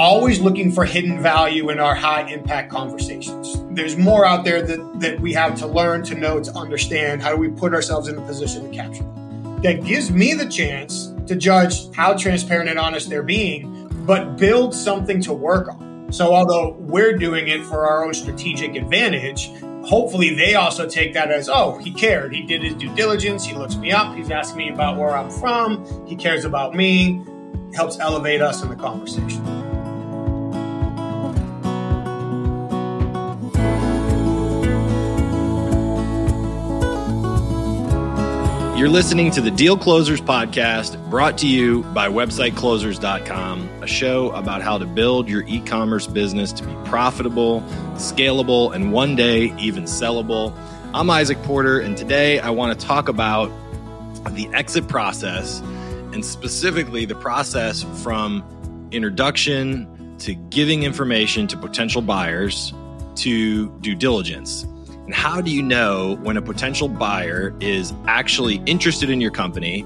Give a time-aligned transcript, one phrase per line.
[0.00, 3.62] always looking for hidden value in our high impact conversations.
[3.72, 7.20] There's more out there that, that we have to learn, to know, to understand.
[7.20, 9.62] How do we put ourselves in a position to capture that?
[9.62, 14.74] That gives me the chance to judge how transparent and honest they're being, but build
[14.74, 16.10] something to work on.
[16.10, 19.50] So, although we're doing it for our own strategic advantage,
[19.84, 22.34] hopefully they also take that as, oh, he cared.
[22.34, 23.44] He did his due diligence.
[23.44, 24.16] He looks me up.
[24.16, 26.06] He's asking me about where I'm from.
[26.06, 27.22] He cares about me.
[27.74, 29.39] Helps elevate us in the conversation.
[38.80, 44.62] You're listening to the Deal Closers podcast brought to you by websiteclosers.com, a show about
[44.62, 47.60] how to build your e commerce business to be profitable,
[47.96, 50.56] scalable, and one day even sellable.
[50.94, 53.50] I'm Izach Porter, and today I want to talk about
[54.30, 55.60] the exit process
[56.14, 58.42] and specifically the process from
[58.92, 62.72] introduction to giving information to potential buyers
[63.16, 64.64] to due diligence.
[65.10, 69.84] And how do you know when a potential buyer is actually interested in your company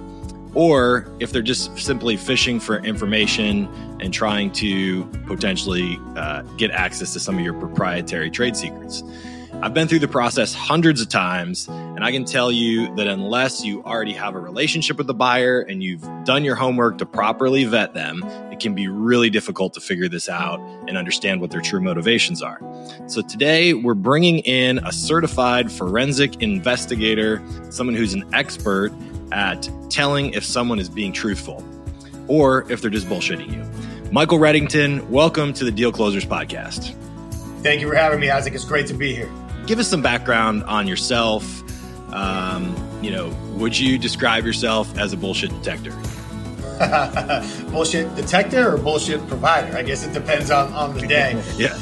[0.53, 3.67] or if they're just simply fishing for information
[4.02, 9.02] and trying to potentially uh, get access to some of your proprietary trade secrets?
[9.65, 13.65] I've been through the process hundreds of times, and I can tell you that unless
[13.65, 17.65] you already have a relationship with the buyer and you've done your homework to properly
[17.65, 21.62] vet them, it can be really difficult to figure this out and understand what their
[21.62, 22.61] true motivations are.
[23.07, 28.92] So today, we're bringing in a certified forensic investigator, someone who's an expert
[29.33, 31.65] at telling if someone is being truthful
[32.29, 34.12] or if they're just bullshitting you.
[34.12, 36.95] Michael Reddington, welcome to the Deal Closers Podcast.
[37.62, 38.55] Thank you for having me, Izach.
[38.55, 39.33] It's great to be here
[39.67, 41.62] give us some background on yourself.
[42.12, 45.91] Um, you know, would you describe yourself as a bullshit detector?
[47.70, 49.77] bullshit detector or bullshit provider?
[49.77, 51.42] I guess it depends on, on the day.
[51.57, 51.79] yeah.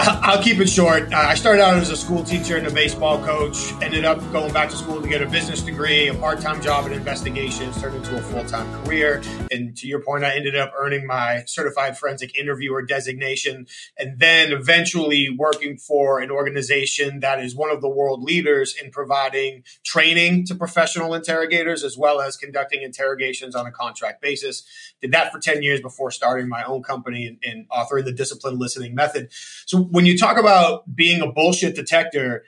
[0.00, 1.12] I'll keep it short.
[1.12, 3.72] Uh, I started out as a school teacher and a baseball coach.
[3.82, 6.92] Ended up going back to school to get a business degree, a part-time job in
[6.92, 9.20] investigations, turned into a full-time career.
[9.50, 13.66] And to your point, I ended up earning my certified forensic interviewer designation,
[13.98, 18.92] and then eventually working for an organization that is one of the world leaders in
[18.92, 24.62] providing training to professional interrogators as well as conducting interrogations on a contract basis.
[25.00, 28.58] Did that for ten years before starting my own company and, and authoring the disciplined
[28.58, 29.28] listening method.
[29.66, 32.44] So when you talk about being a bullshit detector,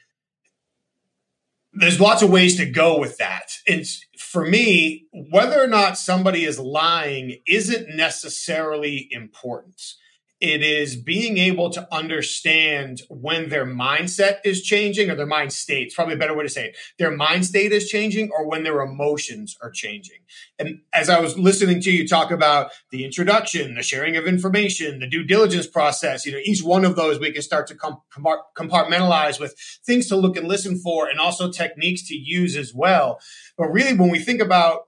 [1.73, 3.53] there's lots of ways to go with that.
[3.67, 9.95] It's for me, whether or not somebody is lying isn't necessarily important.
[10.41, 15.89] It is being able to understand when their mindset is changing or their mind state.
[15.89, 16.77] It's probably a better way to say it.
[16.99, 20.21] Their mind state is changing or when their emotions are changing.
[20.59, 25.01] And as I was listening to you talk about the introduction, the sharing of information,
[25.01, 29.39] the due diligence process, you know, each one of those we can start to compartmentalize
[29.39, 33.21] with things to look and listen for and also techniques to use as well.
[33.59, 34.87] But really, when we think about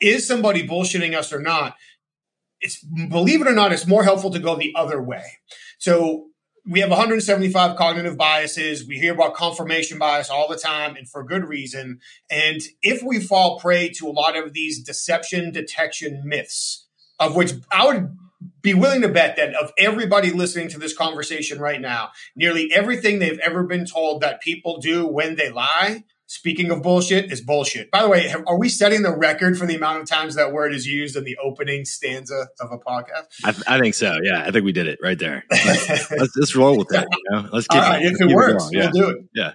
[0.00, 1.76] is somebody bullshitting us or not,
[2.62, 5.24] it's believe it or not, it's more helpful to go the other way.
[5.78, 6.28] So
[6.64, 8.86] we have 175 cognitive biases.
[8.86, 11.98] We hear about confirmation bias all the time and for good reason.
[12.30, 16.86] And if we fall prey to a lot of these deception detection myths,
[17.18, 18.16] of which I would
[18.60, 23.18] be willing to bet that of everybody listening to this conversation right now, nearly everything
[23.18, 27.90] they've ever been told that people do when they lie Speaking of bullshit, is bullshit.
[27.90, 30.50] By the way, have, are we setting the record for the amount of times that
[30.50, 33.26] word is used in the opening stanza of a podcast?
[33.44, 34.16] I, I think so.
[34.22, 35.44] Yeah, I think we did it right there.
[35.50, 37.06] Let's, let's, roll with that.
[37.10, 37.48] You know?
[37.52, 38.90] Let's keep right, it, if it works, it yeah.
[38.94, 39.24] we'll do it.
[39.34, 39.52] Yeah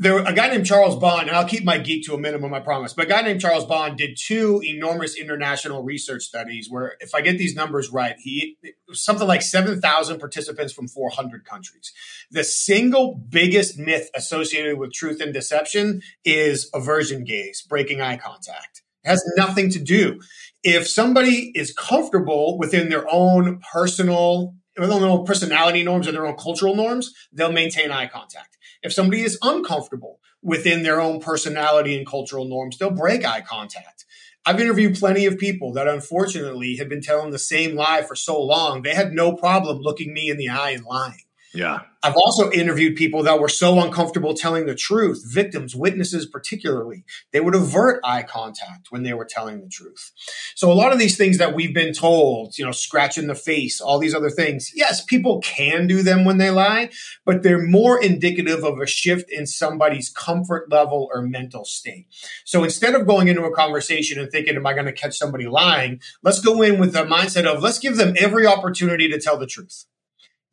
[0.00, 2.60] there a guy named Charles Bond, and I'll keep my geek to a minimum, I
[2.60, 2.94] promise.
[2.94, 7.20] But a guy named Charles Bond did two enormous international research studies where, if I
[7.20, 8.56] get these numbers right, he
[8.92, 11.92] something like seven thousand participants from four hundred countries.
[12.30, 18.82] The single biggest myth associated with truth and deception is aversion gaze, breaking eye contact.
[19.04, 20.22] It has nothing to do.
[20.64, 26.36] If somebody is comfortable within their own personal, their own personality norms or their own
[26.36, 32.06] cultural norms, they'll maintain eye contact if somebody is uncomfortable within their own personality and
[32.06, 34.04] cultural norms, they'll break eye contact.
[34.46, 38.40] I've interviewed plenty of people that unfortunately have been telling the same lie for so
[38.40, 41.24] long, they had no problem looking me in the eye and lying.
[41.52, 41.80] Yeah.
[42.02, 47.04] I've also interviewed people that were so uncomfortable telling the truth, victims, witnesses, particularly.
[47.32, 50.12] They would avert eye contact when they were telling the truth.
[50.54, 53.34] So, a lot of these things that we've been told, you know, scratch in the
[53.34, 56.90] face, all these other things, yes, people can do them when they lie,
[57.26, 62.06] but they're more indicative of a shift in somebody's comfort level or mental state.
[62.44, 65.48] So, instead of going into a conversation and thinking, am I going to catch somebody
[65.48, 66.00] lying?
[66.22, 69.46] Let's go in with the mindset of let's give them every opportunity to tell the
[69.46, 69.84] truth.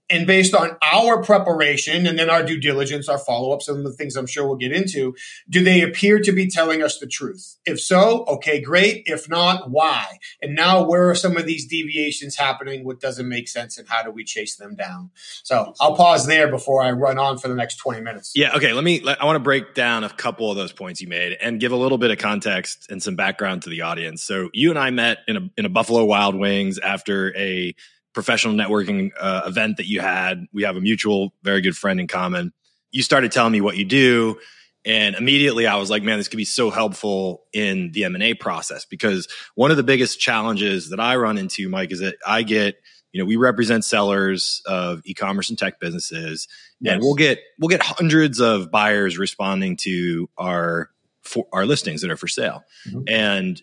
[0.10, 3.92] And based on our preparation and then our due diligence, our follow ups, and the
[3.92, 5.16] things I'm sure we'll get into,
[5.50, 7.58] do they appear to be telling us the truth?
[7.66, 9.04] If so, okay, great.
[9.06, 10.20] If not, why?
[10.42, 12.86] And now, where are some of these deviations happening?
[12.86, 15.12] What doesn't make sense, and how do we chase them down?
[15.44, 18.32] So I'll pause there before I run on for the next 20 minutes.
[18.34, 18.56] Yeah.
[18.56, 18.72] Okay.
[18.74, 21.60] Let me, I want to break down a couple of those points you made and
[21.60, 24.24] give a little bit of context and some background to the audience.
[24.24, 27.76] So you and I met in a, in a Buffalo Wild Wings after a,
[28.18, 30.48] professional networking uh, event that you had.
[30.52, 32.52] We have a mutual, very good friend in common.
[32.90, 34.40] You started telling me what you do.
[34.86, 38.86] And immediately I was like, man, this could be so helpful in the M&A process
[38.86, 42.78] because one of the biggest challenges that I run into, Mike, is that I get,
[43.12, 46.48] you know, we represent sellers of e-commerce and tech businesses
[46.80, 46.94] yes.
[46.94, 50.90] and we'll get, we'll get hundreds of buyers responding to our,
[51.22, 52.64] for our listings that are for sale.
[52.88, 53.02] Mm-hmm.
[53.10, 53.62] And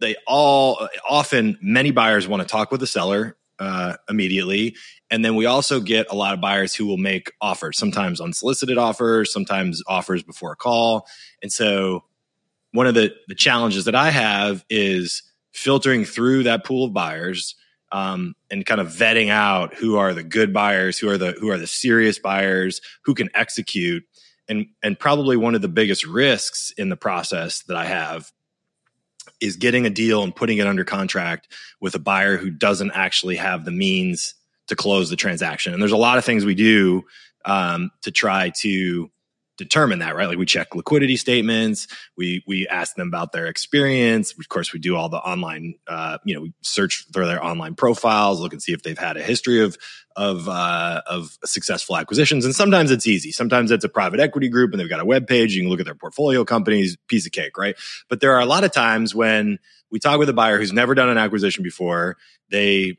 [0.00, 4.76] they all often many buyers want to talk with the seller uh, immediately.
[5.10, 8.78] And then we also get a lot of buyers who will make offers, sometimes unsolicited
[8.78, 11.06] offers, sometimes offers before a call.
[11.42, 12.04] And so
[12.72, 15.22] one of the, the challenges that I have is
[15.52, 17.54] filtering through that pool of buyers
[17.92, 21.50] um, and kind of vetting out who are the good buyers, who are the who
[21.50, 24.04] are the serious buyers, who can execute.
[24.48, 28.30] And and probably one of the biggest risks in the process that I have
[29.40, 31.48] is getting a deal and putting it under contract
[31.80, 34.34] with a buyer who doesn't actually have the means
[34.68, 35.72] to close the transaction.
[35.72, 37.04] And there's a lot of things we do
[37.44, 39.10] um, to try to
[39.56, 40.28] determine that, right?
[40.28, 41.86] Like we check liquidity statements,
[42.16, 44.32] we we ask them about their experience.
[44.38, 47.74] Of course, we do all the online, uh, you know, we search through their online
[47.74, 49.76] profiles, look and see if they've had a history of
[50.16, 52.44] of uh, of successful acquisitions.
[52.44, 53.32] And sometimes it's easy.
[53.32, 55.54] Sometimes it's a private equity group and they've got a web page.
[55.54, 57.76] You can look at their portfolio companies, piece of cake, right?
[58.08, 59.58] But there are a lot of times when
[59.90, 62.16] we talk with a buyer who's never done an acquisition before.
[62.50, 62.98] They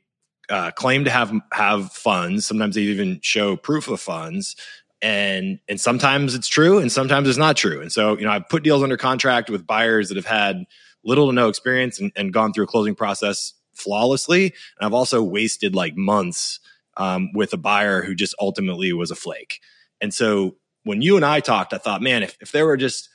[0.49, 2.45] uh, claim to have have funds.
[2.45, 4.55] Sometimes they even show proof of funds,
[5.01, 7.81] and and sometimes it's true, and sometimes it's not true.
[7.81, 10.65] And so, you know, I've put deals under contract with buyers that have had
[11.03, 14.45] little to no experience and, and gone through a closing process flawlessly.
[14.45, 16.59] And I've also wasted like months
[16.97, 19.61] um, with a buyer who just ultimately was a flake.
[20.01, 23.09] And so when you and I talked, I thought, man, if, if there were just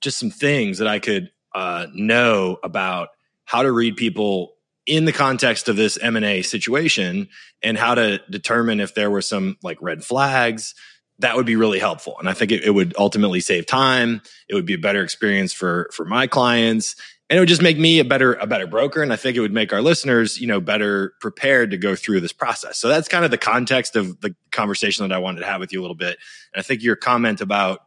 [0.00, 3.08] just some things that I could uh, know about
[3.44, 4.54] how to read people
[4.86, 7.28] in the context of this M&A situation
[7.62, 10.74] and how to determine if there were some like red flags,
[11.20, 12.16] that would be really helpful.
[12.18, 14.20] And I think it, it would ultimately save time.
[14.48, 16.96] It would be a better experience for, for my clients.
[17.30, 19.02] And it would just make me a better a better broker.
[19.02, 22.20] And i think it would make our listeners you know better prepared to go through
[22.20, 22.78] this process.
[22.78, 25.72] So that's kind of the context of the conversation that i wanted to have with
[25.72, 26.18] you a little bit.
[26.52, 27.80] And i think your comment about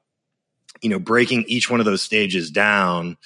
[0.81, 3.18] you know breaking each one of those stages down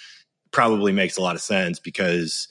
[0.52, 2.50] probably makes a lot of sense because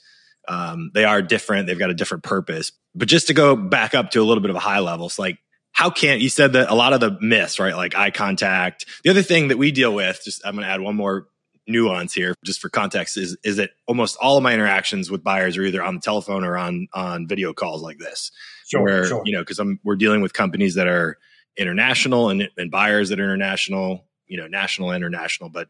[0.49, 1.67] um, they are different.
[1.67, 2.73] They've got a different purpose.
[2.95, 5.19] But just to go back up to a little bit of a high level it's
[5.19, 5.39] like
[5.73, 9.11] how can you said that a lot of the myths right like eye contact the
[9.11, 11.27] other thing that we deal with just i'm going to add one more
[11.71, 15.57] nuance here, just for context, is is that almost all of my interactions with buyers
[15.57, 18.31] are either on the telephone or on on video calls like this.
[18.67, 19.23] Sure, where sure.
[19.25, 21.19] you know, because I'm we're dealing with companies that are
[21.57, 25.69] international and, and buyers that are international, you know, national, international, but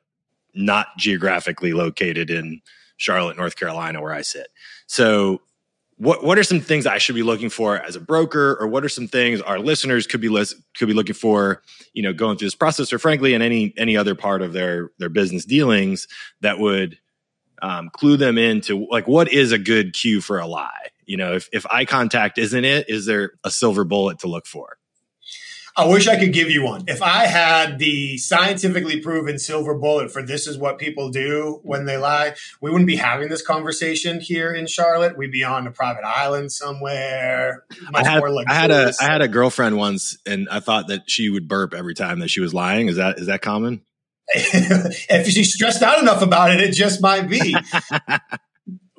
[0.54, 2.60] not geographically located in
[2.96, 4.48] Charlotte, North Carolina, where I sit.
[4.86, 5.40] So
[6.00, 8.84] what what are some things I should be looking for as a broker, or what
[8.84, 12.38] are some things our listeners could be list, could be looking for, you know, going
[12.38, 16.08] through this process, or frankly, in any any other part of their their business dealings
[16.40, 16.98] that would
[17.60, 20.88] um, clue them into like what is a good cue for a lie?
[21.04, 24.46] You know, if if eye contact isn't it, is there a silver bullet to look
[24.46, 24.78] for?
[25.76, 26.84] I wish I could give you one.
[26.88, 31.84] If I had the scientifically proven silver bullet for this is what people do when
[31.84, 35.16] they lie, we wouldn't be having this conversation here in Charlotte.
[35.16, 37.64] We'd be on a private island somewhere.
[37.94, 41.30] I had, I had a I had a girlfriend once, and I thought that she
[41.30, 42.88] would burp every time that she was lying.
[42.88, 43.82] Is that is that common?
[44.34, 47.56] if she's stressed out enough about it, it just might be.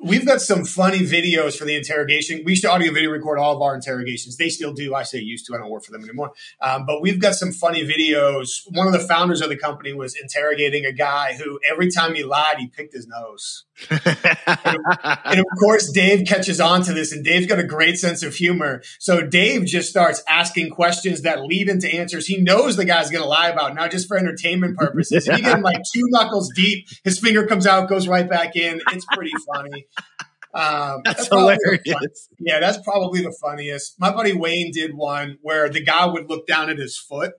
[0.02, 2.42] we've got some funny videos for the interrogation.
[2.44, 4.36] We used to audio video record all of our interrogations.
[4.36, 4.94] They still do.
[4.94, 5.54] I say used to.
[5.54, 6.32] I don't work for them anymore.
[6.60, 8.62] Um, but we've got some funny videos.
[8.66, 12.24] One of the founders of the company was interrogating a guy who every time he
[12.24, 13.64] lied, he picked his nose.
[13.90, 14.78] and,
[15.24, 18.34] and, of course, Dave catches on to this, and Dave's got a great sense of
[18.34, 18.82] humor.
[18.98, 23.22] So Dave just starts asking questions that lead into answers he knows the guy's going
[23.22, 25.26] to lie about, not just for entertainment purposes.
[25.26, 26.86] He get him like two knuckles deep.
[27.02, 28.80] His finger comes out, goes right back in.
[28.92, 29.86] It's pretty funny.
[30.54, 32.28] Um, that's, that's hilarious.
[32.38, 33.98] Yeah, that's probably the funniest.
[33.98, 37.32] My buddy Wayne did one where the guy would look down at his foot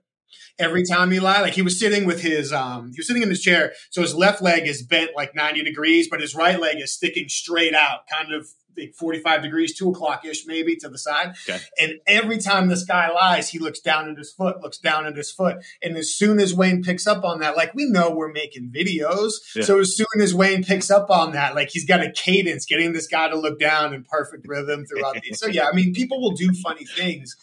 [0.58, 1.42] every time he lied.
[1.42, 4.16] Like he was sitting with his, um, he was sitting in his chair, so his
[4.16, 8.00] left leg is bent like ninety degrees, but his right leg is sticking straight out,
[8.10, 11.34] kind of like 45 degrees, two o'clock ish, maybe to the side.
[11.48, 11.60] Okay.
[11.78, 15.16] And every time this guy lies, he looks down at his foot, looks down at
[15.16, 15.58] his foot.
[15.82, 19.32] And as soon as Wayne picks up on that, like we know we're making videos.
[19.54, 19.62] Yeah.
[19.62, 22.92] So as soon as Wayne picks up on that, like he's got a cadence getting
[22.92, 25.34] this guy to look down in perfect rhythm throughout the.
[25.34, 27.36] So yeah, I mean, people will do funny things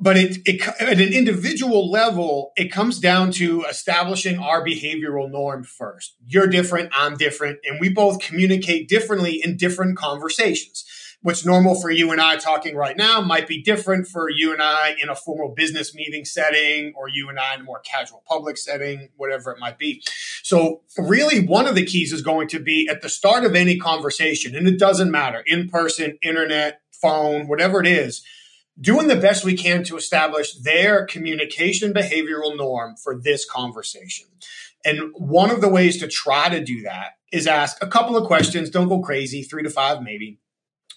[0.00, 5.64] but it, it, at an individual level, it comes down to establishing our behavioral norm
[5.64, 6.16] first.
[6.26, 10.84] You're different, I'm different, and we both communicate differently in different conversations.
[11.20, 14.60] What's normal for you and I talking right now might be different for you and
[14.60, 18.24] I in a formal business meeting setting or you and I in a more casual
[18.26, 20.02] public setting, whatever it might be.
[20.42, 23.78] So, really, one of the keys is going to be at the start of any
[23.78, 28.24] conversation, and it doesn't matter in person, internet, phone, whatever it is
[28.80, 34.26] doing the best we can to establish their communication behavioral norm for this conversation.
[34.84, 38.26] And one of the ways to try to do that is ask a couple of
[38.26, 38.70] questions.
[38.70, 40.38] Don't go crazy, three to five maybe,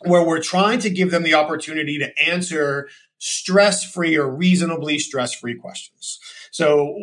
[0.02, 2.90] where we're trying to give them the opportunity to answer
[3.26, 6.20] stress free or reasonably stress free questions.
[6.52, 6.96] So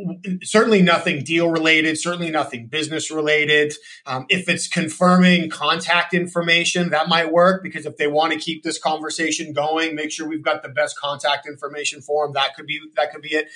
[0.45, 3.75] certainly nothing deal related, certainly nothing business related.
[4.07, 8.63] Um, if it's confirming contact information, that might work because if they want to keep
[8.63, 12.35] this conversation going, make sure we've got the best contact information for them.
[12.35, 13.49] That could be that could be it.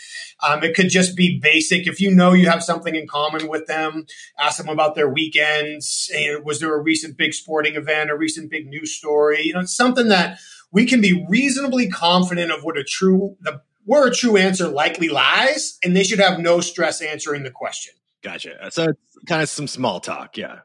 [0.47, 1.87] Um, it could just be basic.
[1.87, 4.07] If you know you have something in common with them,
[4.39, 6.11] ask them about their weekends.
[6.45, 9.45] Was there a recent big sporting event, a recent big news story?
[9.45, 10.41] You know, something that
[10.77, 15.09] we can be reasonably confident of what a true the where a true answer likely
[15.09, 17.95] lies, and they should have no stress answering the question.
[18.23, 18.63] Gotcha.
[18.63, 20.61] Uh, so it's kind of some small talk, yeah.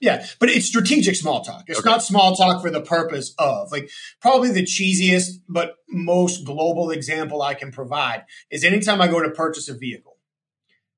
[0.00, 1.64] Yeah, but it's strategic small talk.
[1.68, 1.88] It's okay.
[1.88, 3.70] not small talk for the purpose of.
[3.70, 9.22] Like, probably the cheesiest but most global example I can provide is anytime I go
[9.22, 10.16] to purchase a vehicle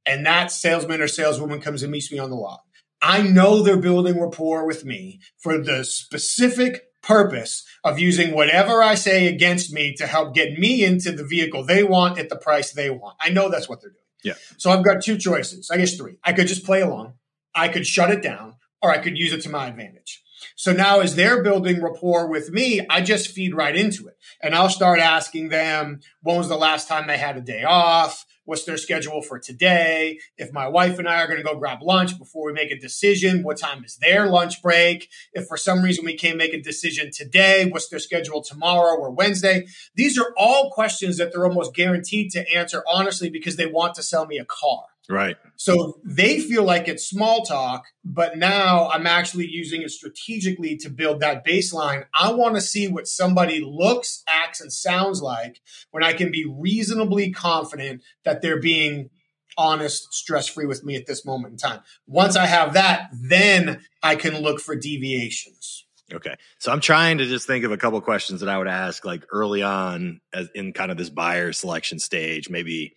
[0.07, 2.61] and that salesman or saleswoman comes and meets me on the lot,
[3.03, 8.97] I know they're building rapport with me for the specific purpose of using whatever I
[8.97, 12.73] say against me to help get me into the vehicle they want at the price
[12.73, 13.17] they want.
[13.21, 14.03] I know that's what they're doing.
[14.25, 14.35] Yeah.
[14.57, 15.71] So I've got two choices.
[15.71, 16.17] I guess three.
[16.25, 17.15] I could just play along,
[17.55, 20.23] I could shut it down, or I could use it to my advantage.
[20.57, 24.17] So now as they're building rapport with me, I just feed right into it.
[24.43, 28.26] And I'll start asking them, when was the last time they had a day off?
[28.47, 30.21] What's their schedule for today?
[30.39, 32.79] If my wife and I are going to go grab lunch before we make a
[32.79, 35.11] decision, what time is their lunch break?
[35.33, 39.11] If for some reason we can't make a decision today, what's their schedule tomorrow or
[39.11, 39.67] Wednesday?
[39.97, 44.03] These are all questions that they're almost guaranteed to answer honestly because they want to
[44.05, 44.85] sell me a car.
[45.09, 45.37] Right.
[45.57, 50.91] So they feel like it's small talk, but now I'm actually using it strategically to
[50.91, 52.07] build that baseline.
[52.19, 55.61] I want to see what somebody looks, acts, and sounds like
[55.93, 59.11] when I can be reasonably confident that they're being
[59.57, 61.81] honest, stress free with me at this moment in time.
[62.07, 65.87] Once I have that, then I can look for deviations.
[66.13, 66.37] Okay.
[66.59, 69.25] So I'm trying to just think of a couple questions that I would ask like
[69.31, 72.95] early on as in kind of this buyer selection stage, maybe,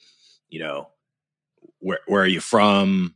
[0.50, 0.90] you know,
[1.80, 3.16] where where are you from?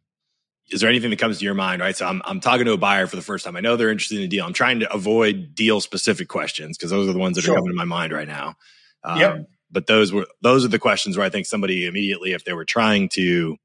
[0.72, 1.82] Is there anything that comes to your mind?
[1.82, 1.96] Right.
[1.96, 3.56] So I'm I'm talking to a buyer for the first time.
[3.56, 4.46] I know they're interested in a deal.
[4.46, 7.54] I'm trying to avoid deal specific questions because those are the ones that sure.
[7.54, 8.56] are coming to my mind right now.
[9.04, 9.46] Um, yep.
[9.72, 12.66] But those were those are the questions where I think somebody immediately, if they were
[12.66, 13.58] trying to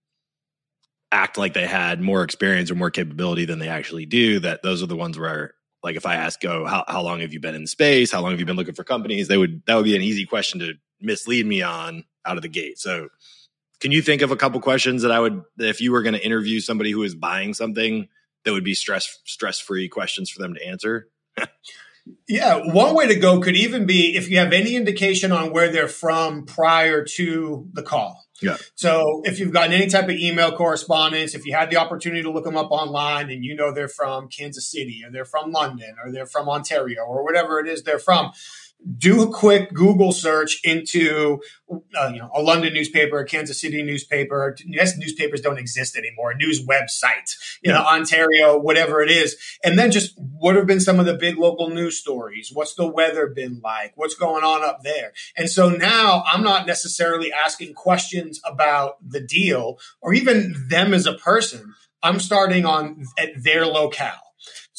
[1.10, 4.82] act like they had more experience or more capability than they actually do, that those
[4.82, 7.54] are the ones where like if I ask, oh, how, how long have you been
[7.54, 8.10] in space?
[8.10, 9.28] How long have you been looking for companies?
[9.28, 12.48] They would that would be an easy question to mislead me on out of the
[12.48, 12.78] gate.
[12.78, 13.08] So
[13.80, 16.24] can you think of a couple questions that I would, if you were going to
[16.24, 18.08] interview somebody who is buying something,
[18.44, 21.08] that would be stress stress free questions for them to answer?
[22.28, 25.70] yeah, one way to go could even be if you have any indication on where
[25.70, 28.24] they're from prior to the call.
[28.40, 28.56] Yeah.
[28.76, 32.30] So if you've gotten any type of email correspondence, if you had the opportunity to
[32.30, 35.96] look them up online and you know they're from Kansas City or they're from London
[36.02, 38.30] or they're from Ontario or whatever it is they're from,
[38.96, 43.82] do a quick Google search into uh, you know a London newspaper, a Kansas City
[43.82, 44.56] newspaper.
[44.64, 46.30] Yes, newspapers don't exist anymore.
[46.30, 50.80] A news website, you know, Ontario, whatever it is, and then just what have been
[50.80, 52.50] some of the big local news stories?
[52.52, 53.92] What's the weather been like?
[53.96, 55.12] What's going on up there?
[55.36, 61.06] And so now I'm not necessarily asking questions about the deal or even them as
[61.06, 61.74] a person.
[62.02, 64.27] I'm starting on at their locale.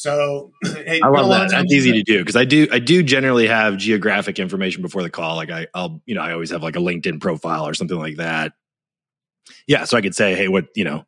[0.00, 1.50] So hey, I love that.
[1.50, 5.10] That's easy to do because I do I do generally have geographic information before the
[5.10, 5.36] call.
[5.36, 8.16] Like I, I'll you know I always have like a LinkedIn profile or something like
[8.16, 8.54] that.
[9.66, 11.04] Yeah, so I could say, hey, what you know,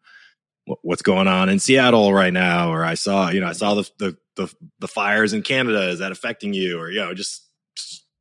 [0.82, 3.90] what's going on in Seattle right now, or I saw you know I saw the
[3.99, 5.88] the the, the fires in Canada.
[5.88, 7.49] Is that affecting you, or you know just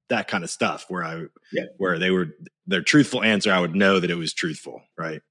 [0.07, 1.65] that kind of stuff where I yeah.
[1.79, 2.29] where they were
[2.65, 5.21] their truthful answer, I would know that it was truthful, right?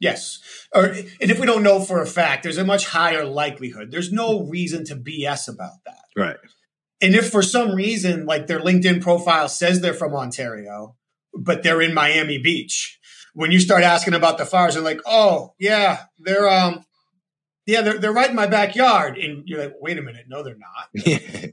[0.00, 0.38] Yes.
[0.74, 3.90] Or, and if we don't know for a fact, there's a much higher likelihood.
[3.90, 6.04] There's no reason to BS about that.
[6.16, 6.36] Right.
[7.02, 10.96] And if for some reason, like their LinkedIn profile says they're from Ontario,
[11.34, 12.98] but they're in Miami Beach,
[13.34, 16.84] when you start asking about the fires, they're like, oh, yeah, they're, um,
[17.66, 19.16] yeah, they're, they're right in my backyard.
[19.18, 20.26] And you're like, wait a minute.
[20.28, 21.52] No, they're not.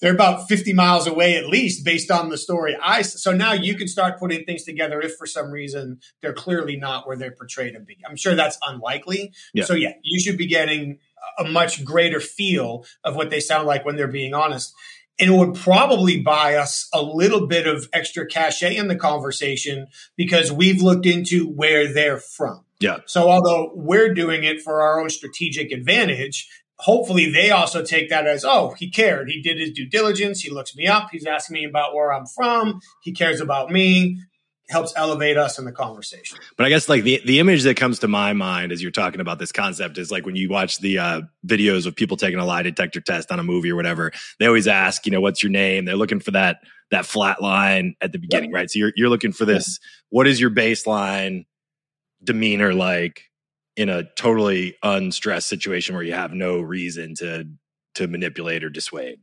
[0.00, 3.74] they're about 50 miles away at least based on the story i so now you
[3.74, 7.74] can start putting things together if for some reason they're clearly not where they're portrayed
[7.74, 9.64] to be i'm sure that's unlikely yeah.
[9.64, 10.98] so yeah you should be getting
[11.38, 14.74] a much greater feel of what they sound like when they're being honest
[15.18, 19.86] and it would probably buy us a little bit of extra cachet in the conversation
[20.16, 22.98] because we've looked into where they're from yeah.
[23.06, 26.50] So although we're doing it for our own strategic advantage,
[26.84, 29.30] hopefully they also take that as oh he cared.
[29.30, 30.40] He did his due diligence.
[30.40, 31.08] He looks me up.
[31.10, 32.80] He's asking me about where i'm from.
[33.02, 34.20] He cares about me.
[34.70, 36.38] Helps elevate us in the conversation.
[36.56, 39.20] But i guess like the, the image that comes to my mind as you're talking
[39.20, 42.44] about this concept is like when you watch the uh, videos of people taking a
[42.44, 45.52] lie detector test on a movie or whatever they always ask you know what's your
[45.52, 45.84] name?
[45.86, 46.58] They're looking for that
[46.90, 48.70] that flat line at the beginning right?
[48.70, 49.78] So you're, you're looking for this
[50.10, 51.46] what is your baseline
[52.22, 53.22] demeanor like
[53.76, 57.48] in a totally unstressed situation where you have no reason to
[57.94, 59.20] to manipulate or dissuade.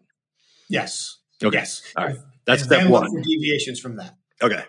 [0.69, 1.17] Yes.
[1.43, 1.57] Okay.
[1.57, 1.81] Yes.
[1.95, 2.17] All right.
[2.45, 3.09] That's and step one.
[3.09, 4.15] For deviations from that.
[4.41, 4.63] Okay.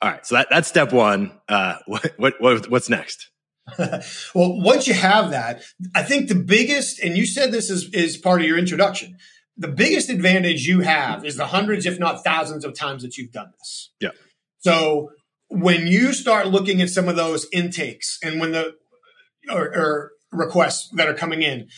[0.00, 0.26] All right.
[0.26, 1.32] So that, that's step one.
[1.48, 3.30] Uh, what, what, what what's next?
[3.78, 5.62] well, once you have that,
[5.94, 9.16] I think the biggest, and you said this is, is part of your introduction.
[9.56, 13.30] The biggest advantage you have is the hundreds, if not thousands, of times that you've
[13.30, 13.92] done this.
[14.00, 14.10] Yeah.
[14.58, 15.10] So
[15.48, 18.74] when you start looking at some of those intakes and when the
[19.50, 21.68] or, or requests that are coming in.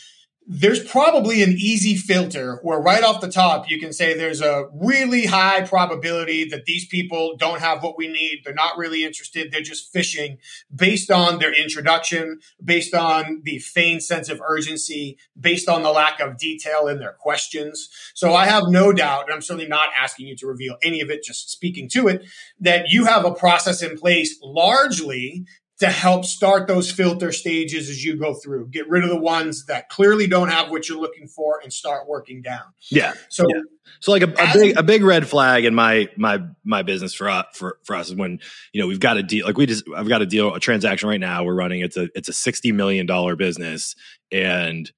[0.46, 4.66] There's probably an easy filter where right off the top you can say there's a
[4.74, 8.42] really high probability that these people don't have what we need.
[8.44, 9.50] They're not really interested.
[9.50, 10.36] They're just fishing
[10.74, 16.20] based on their introduction based on the feigned sense of urgency based on the lack
[16.20, 17.88] of detail in their questions.
[18.12, 21.10] So i have no doubt and i'm certainly not asking you to reveal any of
[21.10, 22.22] it just speaking to it
[22.60, 25.46] that you have a process in place largely
[25.84, 28.68] to help start those filter stages as you go through.
[28.68, 32.08] Get rid of the ones that clearly don't have what you're looking for and start
[32.08, 32.64] working down.
[32.90, 33.14] Yeah.
[33.28, 33.60] So yeah.
[34.00, 37.28] So like a, a big a big red flag in my my my business for
[37.28, 38.40] us for, for us is when
[38.72, 41.08] you know we've got a deal like we just I've got a deal a transaction
[41.08, 43.94] right now we're running it's a it's a sixty million dollar business
[44.32, 44.90] and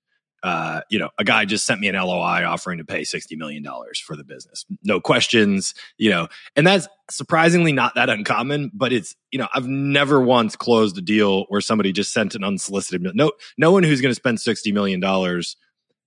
[0.42, 3.64] uh, you know, a guy just sent me an LOI offering to pay $60 million
[4.05, 4.64] for the business.
[4.85, 9.66] No questions, you know, and that's surprisingly not that uncommon, but it's, you know, I've
[9.66, 14.01] never once closed a deal where somebody just sent an unsolicited, no, no one who's
[14.01, 15.01] going to spend $60 million,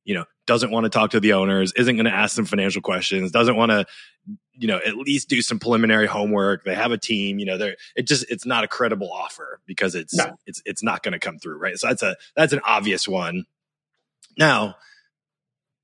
[0.06, 2.82] you know, doesn't want to talk to the owners, isn't going to ask them financial
[2.82, 3.86] questions, doesn't want to,
[4.54, 6.64] you know, at least do some preliminary homework.
[6.64, 9.96] They have a team, you know, they're, it just, it's not a credible offer because
[9.96, 10.38] it's, no.
[10.46, 11.58] it's, it's not going to come through.
[11.58, 11.78] Right.
[11.78, 13.46] So that's a, that's an obvious one
[14.40, 14.78] now,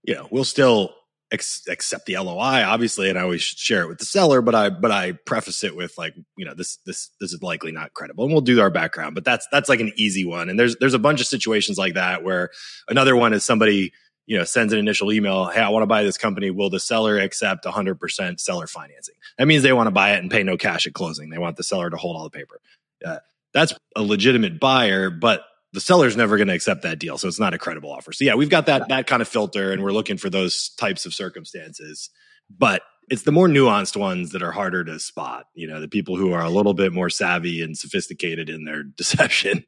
[0.03, 0.95] you know, we'll still
[1.31, 4.69] ex- accept the LOI, obviously, and I always share it with the seller, but I
[4.69, 8.23] but I preface it with like, you know, this this this is likely not credible,
[8.23, 9.13] and we'll do our background.
[9.13, 11.95] But that's that's like an easy one, and there's there's a bunch of situations like
[11.95, 12.49] that where
[12.87, 13.91] another one is somebody
[14.25, 16.49] you know sends an initial email hey i want to buy this company.
[16.49, 19.15] Will the seller accept 100% seller financing?
[19.37, 21.29] That means they want to buy it and pay no cash at closing.
[21.29, 22.59] They want the seller to hold all the paper.
[23.05, 23.19] Uh,
[23.53, 25.43] that's a legitimate buyer but
[25.75, 27.17] the seller's never going to accept that deal.
[27.17, 28.13] So it's not a credible offer.
[28.13, 31.05] So yeah, we've got that that kind of filter and we're looking for those types
[31.05, 32.09] of circumstances.
[32.49, 36.15] But it's the more nuanced ones that are harder to spot, you know, the people
[36.15, 39.65] who are a little bit more savvy and sophisticated in their deception.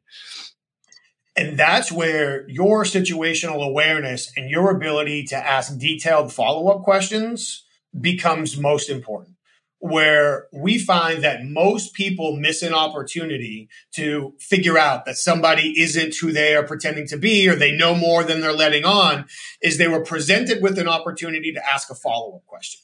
[1.35, 7.63] And that's where your situational awareness and your ability to ask detailed follow up questions
[7.99, 9.36] becomes most important
[9.79, 16.15] where we find that most people miss an opportunity to figure out that somebody isn't
[16.15, 19.25] who they are pretending to be or they know more than they're letting on
[19.61, 22.81] is they were presented with an opportunity to ask a follow-up question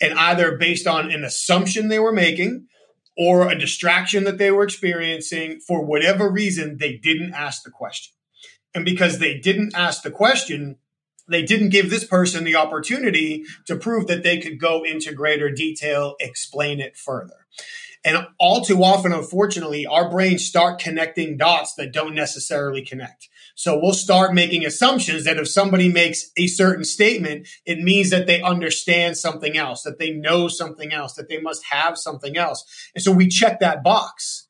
[0.00, 2.68] And either based on an assumption they were making
[3.16, 8.14] or a distraction that they were experiencing, for whatever reason, they didn't ask the question.
[8.74, 10.76] And because they didn't ask the question,
[11.28, 15.50] they didn't give this person the opportunity to prove that they could go into greater
[15.50, 17.46] detail, explain it further.
[18.04, 23.28] And all too often, unfortunately, our brains start connecting dots that don't necessarily connect.
[23.54, 28.28] So we'll start making assumptions that if somebody makes a certain statement, it means that
[28.28, 32.64] they understand something else, that they know something else, that they must have something else.
[32.94, 34.47] And so we check that box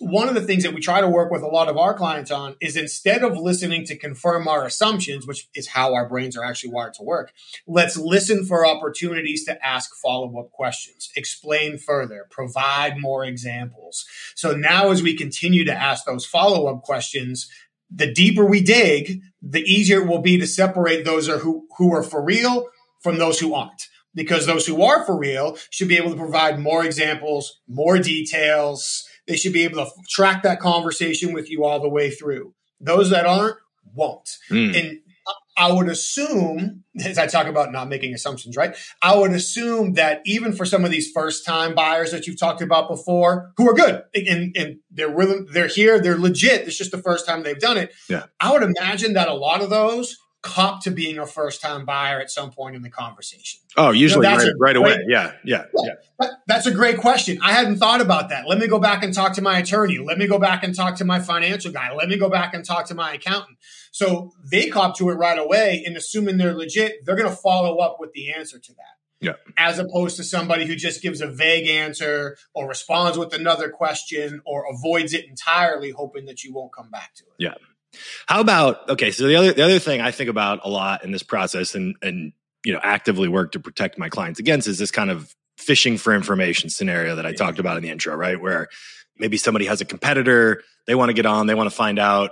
[0.00, 2.30] one of the things that we try to work with a lot of our clients
[2.30, 6.44] on is instead of listening to confirm our assumptions, which is how our brains are
[6.44, 7.32] actually wired to work,
[7.66, 14.04] let's listen for opportunities to ask follow up questions, explain further, provide more examples.
[14.34, 17.50] So now, as we continue to ask those follow up questions,
[17.90, 22.02] the deeper we dig, the easier it will be to separate those who, who are
[22.02, 22.68] for real
[23.00, 26.58] from those who aren't because those who are for real should be able to provide
[26.58, 31.78] more examples, more details, they should be able to track that conversation with you all
[31.78, 32.52] the way through.
[32.80, 33.56] Those that aren't
[33.94, 34.28] won't.
[34.50, 34.76] Mm.
[34.76, 34.98] And
[35.56, 38.76] I would assume, as I talk about not making assumptions, right?
[39.00, 42.60] I would assume that even for some of these first time buyers that you've talked
[42.60, 46.66] about before, who are good and, and they're willing, they're here, they're legit.
[46.66, 47.92] It's just the first time they've done it.
[48.08, 48.24] Yeah.
[48.40, 52.20] I would imagine that a lot of those cop to being a first time buyer
[52.20, 53.60] at some point in the conversation?
[53.76, 55.04] Oh, usually you know, right, right away.
[55.06, 55.94] Yeah, yeah, yeah.
[56.20, 56.28] yeah.
[56.46, 57.38] that's a great question.
[57.42, 58.48] I hadn't thought about that.
[58.48, 59.98] Let me go back and talk to my attorney.
[59.98, 61.92] Let me go back and talk to my financial guy.
[61.94, 63.58] Let me go back and talk to my accountant.
[63.92, 67.78] So they cop to it right away and assuming they're legit, they're going to follow
[67.78, 69.00] up with the answer to that.
[69.20, 69.34] Yeah.
[69.58, 74.40] As opposed to somebody who just gives a vague answer or responds with another question
[74.46, 77.34] or avoids it entirely, hoping that you won't come back to it.
[77.38, 77.54] Yeah.
[78.26, 79.10] How about okay?
[79.10, 81.96] So the other the other thing I think about a lot in this process and
[82.02, 82.32] and
[82.64, 86.14] you know actively work to protect my clients against is this kind of fishing for
[86.14, 88.40] information scenario that I talked about in the intro, right?
[88.40, 88.68] Where
[89.18, 92.30] maybe somebody has a competitor, they want to get on, they want to find out,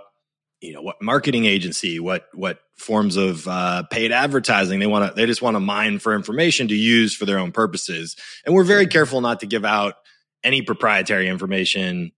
[0.61, 5.15] you know, what marketing agency, what what forms of uh, paid advertising they want to,
[5.15, 8.65] they just want to mine for information to use for their own purposes, and we're
[8.65, 9.95] very careful not to give out
[10.43, 12.13] any proprietary information,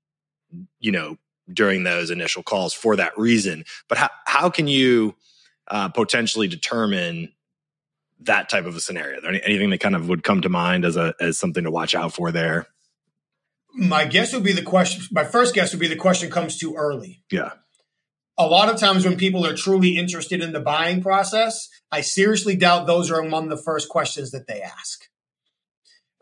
[0.79, 1.17] you know,
[1.53, 3.65] during those initial calls for that reason.
[3.89, 5.15] But how, how can you
[5.69, 7.33] uh, potentially determine
[8.21, 9.21] that type of a scenario?
[9.21, 11.95] There anything that kind of would come to mind as a as something to watch
[11.95, 12.67] out for there?
[13.73, 15.05] My guess would be the question.
[15.13, 17.23] My first guess would be the question comes too early.
[17.31, 17.53] Yeah.
[18.37, 22.57] A lot of times when people are truly interested in the buying process, I seriously
[22.57, 25.09] doubt those are among the first questions that they ask.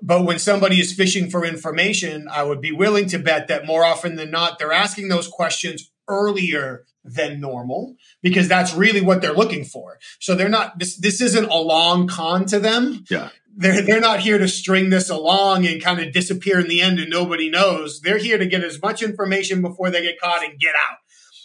[0.00, 3.84] But when somebody is fishing for information, I would be willing to bet that more
[3.84, 9.34] often than not, they're asking those questions earlier than normal because that's really what they're
[9.34, 9.98] looking for.
[10.20, 13.04] So they're not this this isn't a long con to them.
[13.10, 13.30] Yeah.
[13.56, 16.98] They're they're not here to string this along and kind of disappear in the end
[16.98, 18.00] and nobody knows.
[18.00, 20.98] They're here to get as much information before they get caught and get out.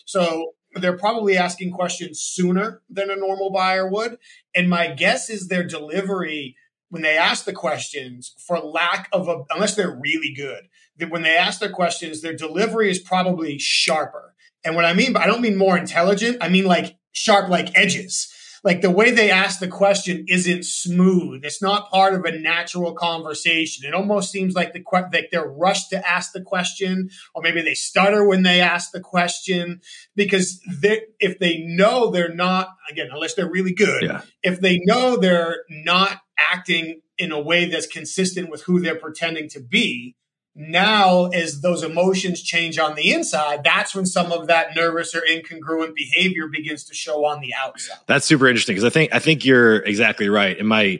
[0.05, 4.17] So they're probably asking questions sooner than a normal buyer would.
[4.55, 6.55] And my guess is their delivery
[6.93, 10.67] when they ask the questions, for lack of a, unless they're really good,
[10.99, 14.35] that when they ask their questions, their delivery is probably sharper.
[14.63, 16.37] And what I mean, I don't mean more intelligent.
[16.39, 18.31] I mean like sharp, like edges.
[18.63, 21.43] Like the way they ask the question isn't smooth.
[21.43, 23.85] It's not part of a natural conversation.
[23.87, 27.73] It almost seems like the like they're rushed to ask the question, or maybe they
[27.73, 29.81] stutter when they ask the question
[30.15, 34.21] because they, if they know they're not again, unless they're really good, yeah.
[34.43, 39.49] if they know they're not acting in a way that's consistent with who they're pretending
[39.49, 40.15] to be.
[40.55, 45.21] Now, as those emotions change on the inside, that's when some of that nervous or
[45.21, 47.97] incongruent behavior begins to show on the outside.
[48.05, 50.57] That's super interesting because I think I think you're exactly right.
[50.57, 50.99] And my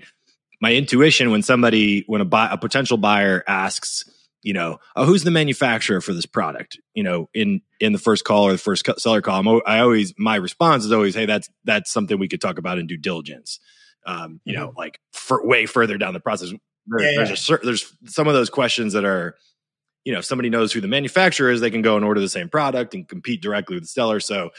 [0.60, 4.06] my intuition when somebody when a buy, a potential buyer asks,
[4.42, 6.80] you know, oh, who's the manufacturer for this product?
[6.96, 10.36] You know, in in the first call or the first seller call, i always my
[10.38, 13.60] response is always, hey, that's that's something we could talk about in due diligence
[14.06, 14.64] um, you mm-hmm.
[14.64, 16.52] know, like for way further down the process.
[16.88, 17.58] There, yeah, there's yeah.
[17.62, 19.36] a there's some of those questions that are,
[20.04, 22.30] you know, if somebody knows who the manufacturer is, they can go and order the
[22.30, 24.20] same product and compete directly with the seller.
[24.20, 24.50] So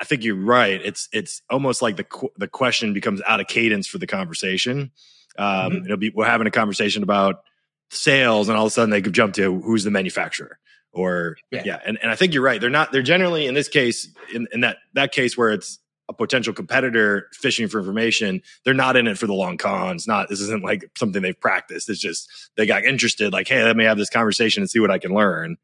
[0.00, 0.80] I think you're right.
[0.82, 4.92] It's it's almost like the the question becomes out of cadence for the conversation.
[5.38, 5.84] Um, mm-hmm.
[5.84, 7.42] It'll be we're having a conversation about
[7.90, 10.58] sales, and all of a sudden they could jump to who's the manufacturer
[10.92, 11.80] or yeah, yeah.
[11.84, 12.60] And, and I think you're right.
[12.60, 12.92] They're not.
[12.92, 17.28] They're generally in this case in, in that that case where it's a potential competitor
[17.32, 20.06] fishing for information, they're not in it for the long cons.
[20.06, 21.88] Not this isn't like something they've practiced.
[21.88, 24.90] It's just they got interested, like, hey, let me have this conversation and see what
[24.90, 25.56] I can learn.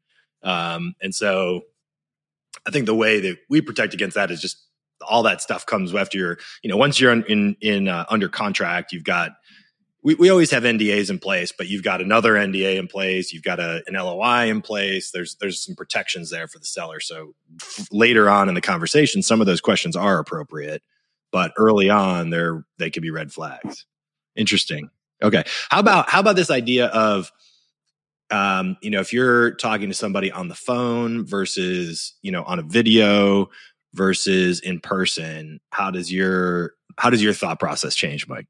[0.43, 1.61] Um, and so
[2.67, 4.61] I think the way that we protect against that is just
[5.07, 8.91] all that stuff comes after you're, you know, once you're in in, uh, under contract,
[8.91, 9.31] you've got
[10.05, 13.33] we, we always have NDAs in place, but you've got another NDA in place.
[13.33, 15.09] You've got a, an LOI in place.
[15.09, 16.99] There's there's some protections there for the seller.
[16.99, 20.83] So f- later on in the conversation, some of those questions are appropriate,
[21.31, 23.87] but early on, they're they could be red flags.
[24.35, 24.91] Interesting.
[25.23, 25.43] Okay.
[25.71, 27.31] How about how about this idea of
[28.29, 32.59] um, you know, if you're talking to somebody on the phone versus, you know, on
[32.59, 33.49] a video
[33.95, 38.45] versus in person, how does your how does your thought process change, Mike?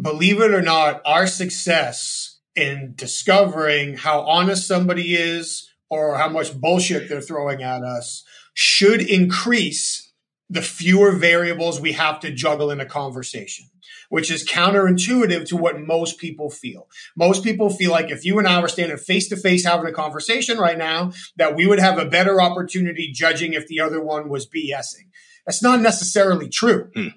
[0.00, 6.58] Believe it or not, our success in discovering how honest somebody is or how much
[6.58, 8.24] bullshit they're throwing at us
[8.54, 10.12] should increase
[10.50, 13.66] the fewer variables we have to juggle in a conversation,
[14.10, 16.88] which is counterintuitive to what most people feel.
[17.16, 19.92] Most people feel like if you and I were standing face to face having a
[19.92, 24.28] conversation right now, that we would have a better opportunity judging if the other one
[24.28, 25.08] was BSing.
[25.46, 26.90] That's not necessarily true.
[26.94, 27.08] Hmm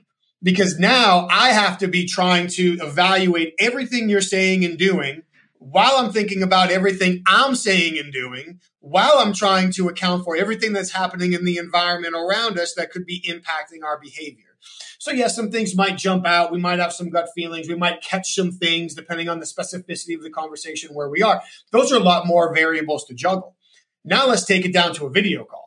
[0.45, 5.23] because now I have to be trying to evaluate everything you're saying and doing
[5.57, 10.35] while I'm thinking about everything I'm saying and doing, while I'm trying to account for
[10.35, 14.55] everything that's happening in the environment around us that could be impacting our behavior.
[14.99, 16.51] So, yes, some things might jump out.
[16.51, 17.67] We might have some gut feelings.
[17.67, 21.41] We might catch some things depending on the specificity of the conversation where we are.
[21.71, 23.55] Those are a lot more variables to juggle.
[24.03, 25.64] Now, let's take it down to a video call.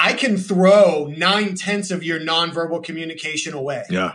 [0.00, 3.84] I can throw nine tenths of your nonverbal communication away.
[3.90, 4.14] Yeah.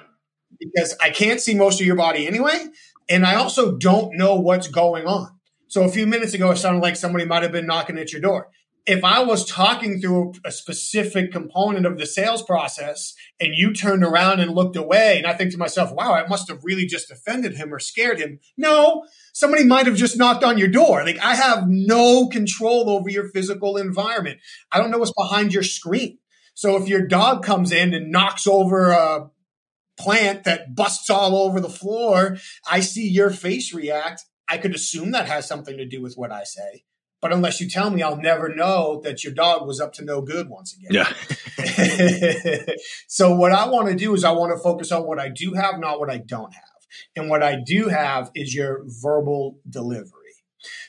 [0.60, 2.66] Because I can't see most of your body anyway.
[3.08, 5.30] And I also don't know what's going on.
[5.68, 8.22] So a few minutes ago, it sounded like somebody might have been knocking at your
[8.22, 8.50] door
[8.88, 14.04] if I was talking through a specific component of the sales process and you turned
[14.04, 17.10] around and looked away, and I think to myself, wow, I must have really just
[17.10, 18.40] offended him or scared him.
[18.58, 21.04] No, somebody might have just knocked on your door.
[21.04, 24.40] Like I have no control over your physical environment.
[24.72, 26.20] I don't know what's behind your screen.
[26.54, 29.32] So if your dog comes in and knocks over a
[29.98, 32.38] plant that busts all over the floor,
[32.70, 34.24] I see your face react.
[34.48, 36.84] I could assume that has something to do with what I say.
[37.26, 40.22] But unless you tell me, I'll never know that your dog was up to no
[40.22, 40.92] good once again.
[41.58, 42.74] Yeah.
[43.08, 45.54] so what I want to do is I want to focus on what I do
[45.54, 46.64] have, not what I don't have.
[47.16, 50.12] And what I do have is your verbal delivery.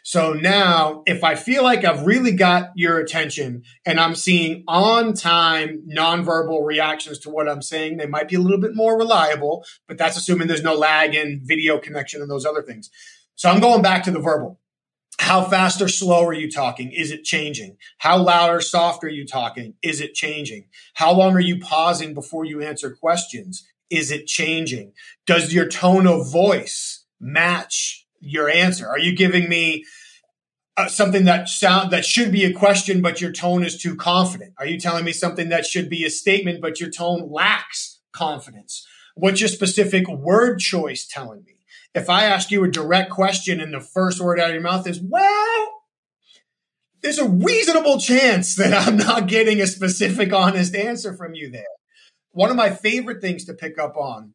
[0.03, 5.15] So now, if I feel like I've really got your attention and I'm seeing on
[5.15, 9.65] time nonverbal reactions to what I'm saying, they might be a little bit more reliable,
[9.89, 12.91] but that's assuming there's no lag in video connection and those other things.
[13.37, 14.61] So I'm going back to the verbal.
[15.19, 16.93] How fast or slow are you talking?
[16.93, 17.79] Is it changing?
[17.99, 19.75] How loud or soft are you talking?
[19.83, 20.67] Is it changing?
[20.95, 23.67] How long are you pausing before you answer questions?
[23.89, 24.93] Is it changing?
[25.27, 28.87] Does your tone of voice match your answer?
[28.87, 29.85] Are you giving me
[30.77, 34.53] uh, something that sound that should be a question, but your tone is too confident?
[34.59, 38.87] Are you telling me something that should be a statement, but your tone lacks confidence?
[39.15, 41.56] What's your specific word choice telling me?
[41.97, 44.87] If I ask you a direct question and the first word out of your mouth
[44.87, 45.73] is, well,
[47.03, 51.65] there's a reasonable chance that I'm not getting a specific, honest answer from you there.
[52.33, 54.35] One of my favorite things to pick up on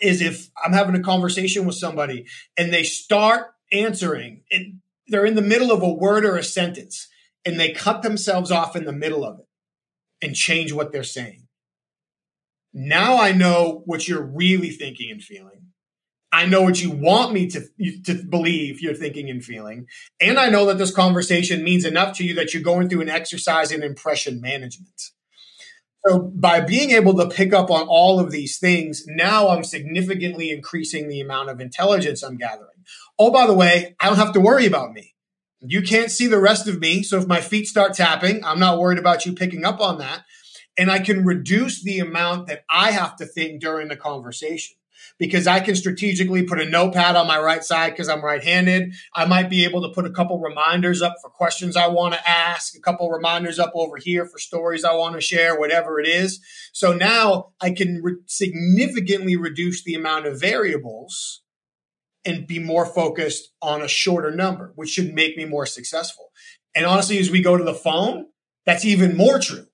[0.00, 5.34] is if I'm having a conversation with somebody and they start answering, and they're in
[5.34, 7.08] the middle of a word or a sentence,
[7.44, 9.46] and they cut themselves off in the middle of it
[10.24, 11.48] and change what they're saying.
[12.72, 15.71] Now I know what you're really thinking and feeling.
[16.32, 17.60] I know what you want me to,
[18.04, 19.86] to believe you're thinking and feeling.
[20.18, 23.10] And I know that this conversation means enough to you that you're going through an
[23.10, 25.10] exercise in impression management.
[26.06, 30.50] So by being able to pick up on all of these things, now I'm significantly
[30.50, 32.68] increasing the amount of intelligence I'm gathering.
[33.18, 35.14] Oh, by the way, I don't have to worry about me.
[35.60, 37.02] You can't see the rest of me.
[37.02, 40.24] So if my feet start tapping, I'm not worried about you picking up on that.
[40.78, 44.76] And I can reduce the amount that I have to think during the conversation
[45.18, 48.94] because I can strategically put a notepad on my right side because I'm right handed.
[49.14, 52.28] I might be able to put a couple reminders up for questions I want to
[52.28, 56.08] ask, a couple reminders up over here for stories I want to share, whatever it
[56.08, 56.40] is.
[56.72, 61.42] So now I can re- significantly reduce the amount of variables
[62.24, 66.30] and be more focused on a shorter number, which should make me more successful.
[66.74, 68.26] And honestly, as we go to the phone,
[68.64, 69.66] that's even more true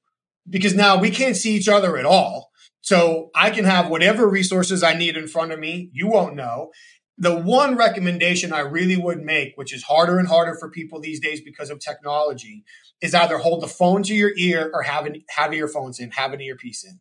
[0.49, 2.48] because now we can't see each other at all.
[2.81, 5.91] So I can have whatever resources I need in front of me.
[5.93, 6.71] You won't know.
[7.17, 11.21] The one recommendation I really would make, which is harder and harder for people these
[11.21, 12.65] days because of technology,
[13.01, 16.33] is either hold the phone to your ear or have, an, have earphones in, have
[16.33, 17.01] an earpiece in.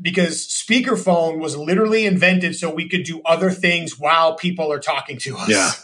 [0.00, 5.18] Because speakerphone was literally invented so we could do other things while people are talking
[5.18, 5.48] to us.
[5.48, 5.72] Yeah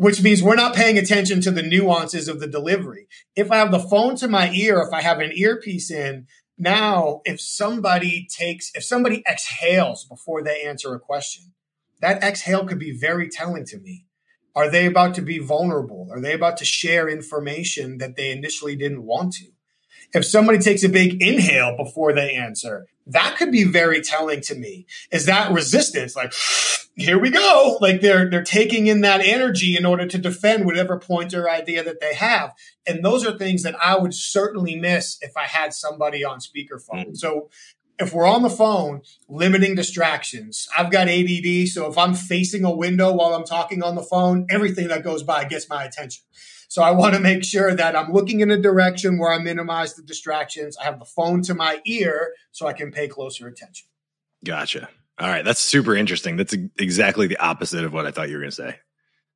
[0.00, 3.06] which means we're not paying attention to the nuances of the delivery.
[3.36, 6.26] If I have the phone to my ear, if I have an earpiece in,
[6.60, 11.52] now if somebody takes, if somebody exhales before they answer a question,
[12.00, 14.06] that exhale could be very telling to me.
[14.54, 16.08] Are they about to be vulnerable?
[16.10, 19.46] Are they about to share information that they initially didn't want to?
[20.12, 24.54] If somebody takes a big inhale before they answer, that could be very telling to
[24.54, 24.86] me.
[25.10, 26.16] Is that resistance?
[26.16, 26.32] Like,
[26.96, 27.78] here we go.
[27.80, 31.82] Like they're they're taking in that energy in order to defend whatever point or idea
[31.84, 32.52] that they have.
[32.86, 37.06] And those are things that I would certainly miss if I had somebody on speakerphone.
[37.06, 37.14] Mm-hmm.
[37.14, 37.48] So
[37.98, 40.68] if we're on the phone, limiting distractions.
[40.76, 44.46] I've got ADD, so if I'm facing a window while I'm talking on the phone,
[44.48, 46.24] everything that goes by gets my attention.
[46.70, 49.94] So I want to make sure that I'm looking in a direction where I minimize
[49.94, 50.76] the distractions.
[50.76, 53.88] I have the phone to my ear so I can pay closer attention.
[54.44, 54.88] Gotcha.
[55.18, 56.36] All right, that's super interesting.
[56.36, 58.76] That's exactly the opposite of what I thought you were going to say.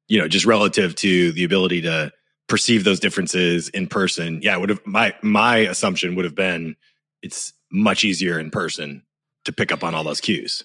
[0.06, 2.12] You know, just relative to the ability to
[2.46, 4.38] perceive those differences in person.
[4.40, 6.76] Yeah, would have my my assumption would have been
[7.20, 9.02] it's much easier in person
[9.44, 10.62] to pick up on all those cues.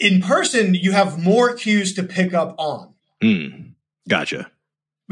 [0.00, 2.94] In person, you have more cues to pick up on.
[3.22, 3.74] Mm,
[4.08, 4.50] gotcha.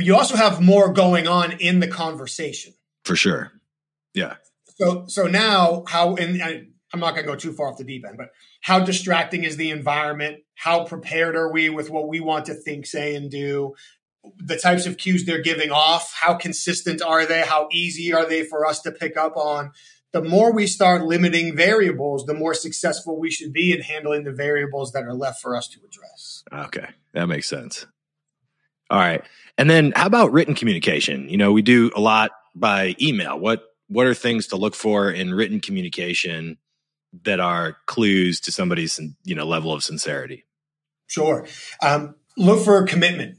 [0.01, 2.73] But you also have more going on in the conversation.
[3.05, 3.53] For sure.
[4.15, 4.37] Yeah.
[4.77, 6.63] So so now how and I,
[6.95, 8.31] I'm not going to go too far off the deep end, but
[8.63, 10.39] how distracting is the environment?
[10.55, 13.75] How prepared are we with what we want to think, say, and do?
[14.39, 17.43] The types of cues they're giving off, how consistent are they?
[17.43, 19.73] How easy are they for us to pick up on?
[20.13, 24.33] the more we start limiting variables, the more successful we should be in handling the
[24.33, 26.43] variables that are left for us to address.
[26.53, 27.87] Okay, that makes sense.
[28.91, 29.23] All right.
[29.57, 31.29] And then how about written communication?
[31.29, 33.39] You know, we do a lot by email.
[33.39, 36.59] What what are things to look for in written communication
[37.25, 40.45] that are clues to somebody's you know level of sincerity?
[41.07, 41.47] Sure.
[41.83, 43.37] Um, look for commitment.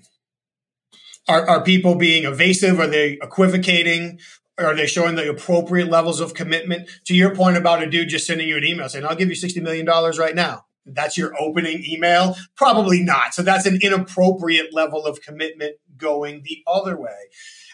[1.27, 2.79] Are, are people being evasive?
[2.79, 4.19] Are they equivocating?
[4.57, 6.89] are they showing the appropriate levels of commitment?
[7.05, 9.35] To your point about a dude just sending you an email saying, I'll give you
[9.35, 10.65] $60 million right now.
[10.85, 12.35] That's your opening email?
[12.55, 13.33] Probably not.
[13.33, 17.29] So that's an inappropriate level of commitment going the other way.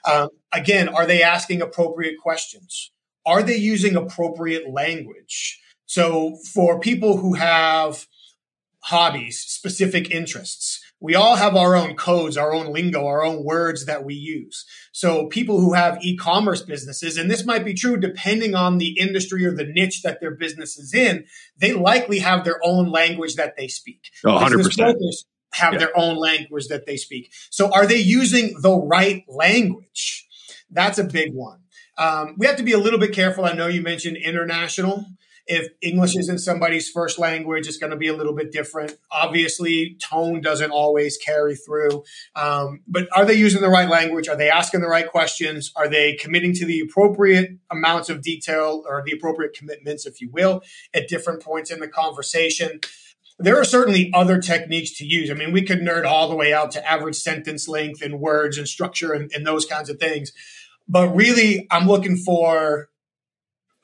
[0.06, 2.91] Um, again, are they asking appropriate questions?
[3.26, 5.60] Are they using appropriate language?
[5.86, 8.06] So for people who have
[8.88, 13.86] hobbies, specific interests, we all have our own codes, our own lingo, our own words
[13.86, 14.65] that we use.
[14.91, 19.45] So people who have e-commerce businesses, and this might be true depending on the industry
[19.45, 21.26] or the niche that their business is in,
[21.58, 24.10] they likely have their own language that they speak.
[24.26, 24.95] Oh, 100%.
[25.54, 25.80] Have yeah.
[25.80, 27.32] their own language that they speak.
[27.50, 30.28] So are they using the right language?
[30.69, 31.60] That's a big one.
[31.97, 33.45] Um, we have to be a little bit careful.
[33.45, 35.06] I know you mentioned international.
[35.48, 38.98] If English isn't somebody's first language, it's going to be a little bit different.
[39.12, 42.04] Obviously, tone doesn't always carry through.
[42.36, 44.28] Um, but are they using the right language?
[44.28, 45.72] Are they asking the right questions?
[45.76, 50.30] Are they committing to the appropriate amounts of detail or the appropriate commitments, if you
[50.32, 50.62] will,
[50.94, 52.82] at different points in the conversation?
[53.40, 55.30] there are certainly other techniques to use.
[55.30, 58.58] I mean, we could nerd all the way out to average sentence length and words
[58.58, 60.32] and structure and, and, those kinds of things.
[60.88, 62.90] But really, I'm looking for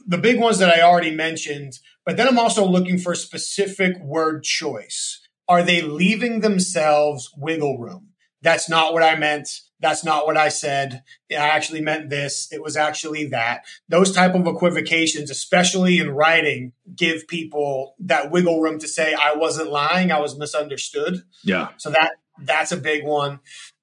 [0.05, 4.43] the big ones that I already mentioned, but then I'm also looking for specific word
[4.43, 5.19] choice.
[5.47, 8.09] Are they leaving themselves wiggle room?
[8.41, 9.49] That's not what I meant.
[9.79, 11.03] That's not what I said.
[11.31, 12.47] I actually meant this.
[12.51, 13.63] It was actually that.
[13.89, 19.35] Those type of equivocations, especially in writing, give people that wiggle room to say, I
[19.35, 20.11] wasn't lying.
[20.11, 21.23] I was misunderstood.
[21.43, 21.69] Yeah.
[21.77, 22.11] So that,
[22.41, 23.39] that's a big one.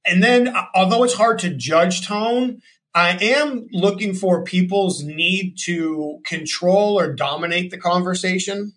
[0.07, 2.63] And then, although it's hard to judge tone,
[2.95, 8.73] I am looking for people's need to control or dominate the conversation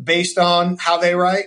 [0.00, 1.46] based on how they write.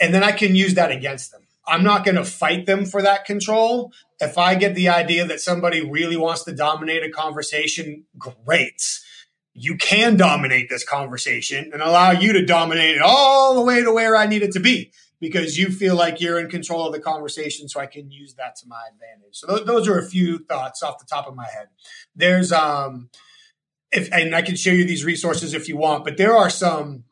[0.00, 1.42] And then I can use that against them.
[1.66, 3.92] I'm not going to fight them for that control.
[4.20, 8.82] If I get the idea that somebody really wants to dominate a conversation, great.
[9.52, 13.92] You can dominate this conversation and allow you to dominate it all the way to
[13.92, 17.00] where I need it to be because you feel like you're in control of the
[17.00, 17.68] conversation.
[17.68, 19.36] So I can use that to my advantage.
[19.36, 21.68] So th- those are a few thoughts off the top of my head.
[22.14, 23.10] There's, um,
[23.92, 27.04] if, and I can show you these resources if you want, but there are some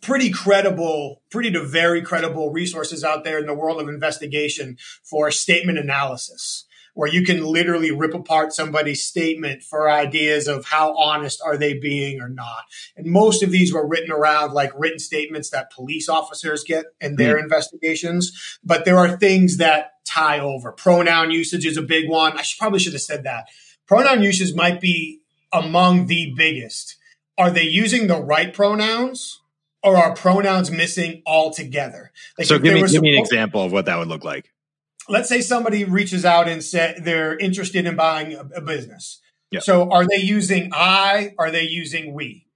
[0.00, 5.30] pretty credible, pretty to very credible resources out there in the world of investigation for
[5.30, 6.66] statement analysis
[6.98, 11.72] where you can literally rip apart somebody's statement for ideas of how honest are they
[11.72, 12.64] being or not.
[12.96, 17.14] And most of these were written around like written statements that police officers get in
[17.14, 17.44] their mm.
[17.44, 18.58] investigations.
[18.64, 20.72] But there are things that tie over.
[20.72, 22.36] Pronoun usage is a big one.
[22.36, 23.46] I should, probably should have said that.
[23.86, 25.20] Pronoun usage might be
[25.52, 26.96] among the biggest.
[27.38, 29.40] Are they using the right pronouns?
[29.84, 32.10] Or are pronouns missing altogether?
[32.36, 34.50] Like so, give me, give me an example of what that would look like
[35.08, 39.20] let's say somebody reaches out and said they're interested in buying a, a business.
[39.50, 39.62] Yep.
[39.62, 41.34] So are they using I?
[41.38, 42.46] Are they using we?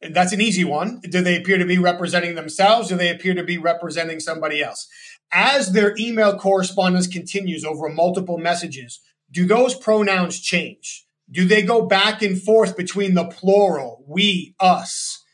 [0.00, 1.00] And that's an easy one.
[1.00, 2.88] Do they appear to be representing themselves?
[2.88, 4.88] Do they appear to be representing somebody else?
[5.32, 9.00] As their email correspondence continues over multiple messages,
[9.30, 11.06] do those pronouns change?
[11.30, 15.24] Do they go back and forth between the plural, we, us,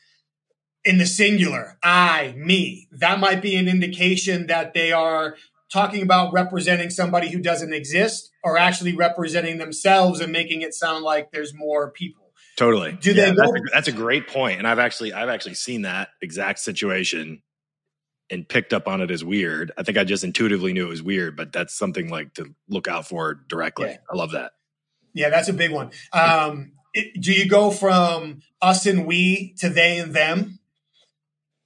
[0.85, 2.87] in the singular, I, me?
[2.91, 5.35] That might be an indication that they are
[5.71, 11.03] talking about representing somebody who doesn't exist or actually representing themselves and making it sound
[11.03, 12.31] like there's more people.
[12.57, 12.91] Totally.
[12.93, 14.57] Do yeah, they go- that's, a, that's a great point.
[14.59, 17.41] And I've actually I've actually seen that exact situation
[18.29, 19.71] and picked up on it as weird.
[19.77, 22.87] I think I just intuitively knew it was weird, but that's something like to look
[22.87, 23.87] out for directly.
[23.89, 23.97] Yeah.
[24.11, 24.51] I love that.
[25.13, 25.91] Yeah, that's a big one.
[26.13, 30.59] Um, it, do you go from us and we to they and them?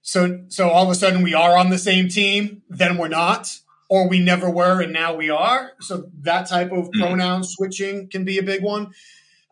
[0.02, 3.54] So, so all of a sudden we are on the same team, then we're not,
[3.94, 5.74] or we never were and now we are.
[5.80, 7.00] So that type of mm-hmm.
[7.00, 8.92] pronoun switching can be a big one.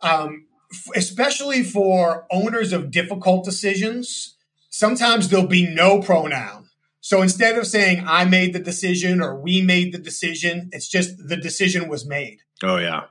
[0.02, 0.48] Um,
[0.96, 4.36] especially for owners of difficult decisions,
[4.72, 6.70] sometimes there'll be no pronoun.
[7.02, 11.18] So instead of saying I made the decision or we made the decision, it's just
[11.20, 12.39] the decision was made.
[12.64, 13.04] Oh, yeah.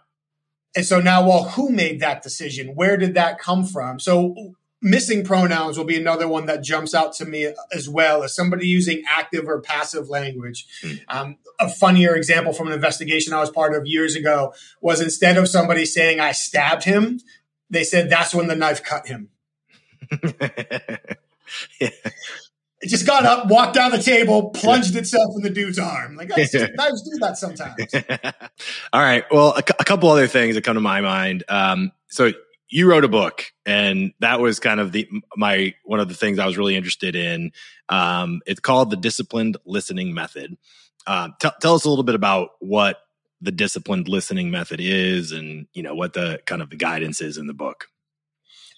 [0.75, 2.75] And so now, well, who made that decision?
[2.75, 4.01] Where did that come from?
[4.01, 8.35] So missing pronouns will be another one that jumps out to me as well as
[8.35, 10.67] somebody using active or passive language.
[10.83, 11.01] Mm.
[11.09, 15.37] Um, a funnier example from an investigation I was part of years ago was instead
[15.37, 17.21] of somebody saying I stabbed him,
[17.69, 19.29] they said that's when the knife cut him.
[21.81, 21.91] yeah.
[22.83, 26.17] It just got up, walked down the table, plunged itself in the dude's arm.
[26.17, 27.95] Like knives do that sometimes.
[28.95, 29.25] All right.
[29.31, 31.45] Well, a, a, couple other things that come to my mind.
[31.51, 32.33] Um, so
[32.71, 36.39] you wrote a book, and that was kind of the my one of the things
[36.39, 37.53] I was really interested in.
[37.89, 40.57] Um, it's called the Disciplined Listening Method.
[41.07, 42.99] Uh, t- tell us a little bit about what
[43.41, 47.39] the disciplined listening method is and you know what the kind of the guidance is
[47.39, 47.87] in the book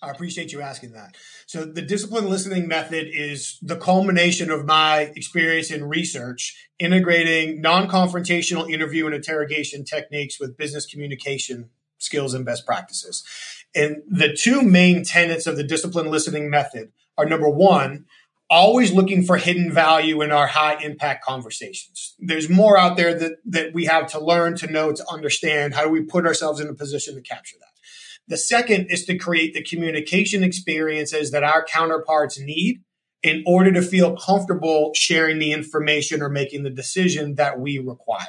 [0.03, 1.17] i appreciate you asking that
[1.47, 8.71] so the disciplined listening method is the culmination of my experience in research integrating non-confrontational
[8.71, 13.25] interview and interrogation techniques with business communication skills and best practices
[13.75, 18.07] and the two main tenets of the disciplined listening method are number one
[18.53, 22.15] always looking for hidden value in our high impact conversations.
[22.19, 25.75] There's more out there that, that we have to learn, to know, to understand.
[25.75, 27.69] How do we put ourselves in a position to capture that?
[28.29, 32.83] The second is to create the communication experiences that our counterparts need
[33.23, 38.27] in order to feel comfortable sharing the information or making the decision that we require.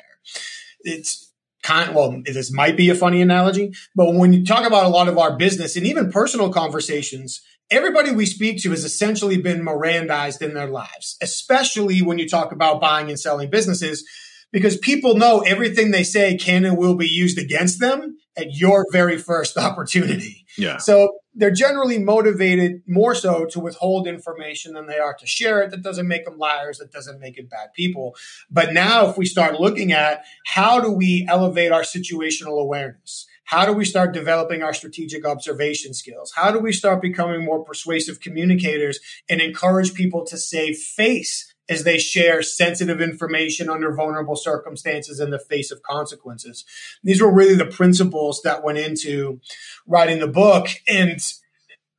[0.82, 1.33] It's
[1.64, 4.90] kind of, well, this might be a funny analogy, but when you talk about a
[4.90, 7.42] lot of our business and even personal conversations,
[7.72, 12.52] everybody we speak to has essentially been Mirandized in their lives, especially when you talk
[12.52, 14.06] about buying and selling businesses,
[14.52, 18.86] because people know everything they say can and will be used against them at your
[18.92, 20.46] very first opportunity.
[20.58, 20.78] Yeah.
[20.78, 25.72] So they're generally motivated more so to withhold information than they are to share it.
[25.72, 26.78] That doesn't make them liars.
[26.78, 28.16] That doesn't make it bad people.
[28.52, 33.28] But now, if we start looking at how do we elevate our situational awareness?
[33.46, 36.32] How do we start developing our strategic observation skills?
[36.36, 41.84] How do we start becoming more persuasive communicators and encourage people to save face as
[41.84, 46.66] they share sensitive information under vulnerable circumstances in the face of consequences?
[47.04, 49.40] These were really the principles that went into
[49.88, 50.68] writing the book.
[50.88, 51.22] And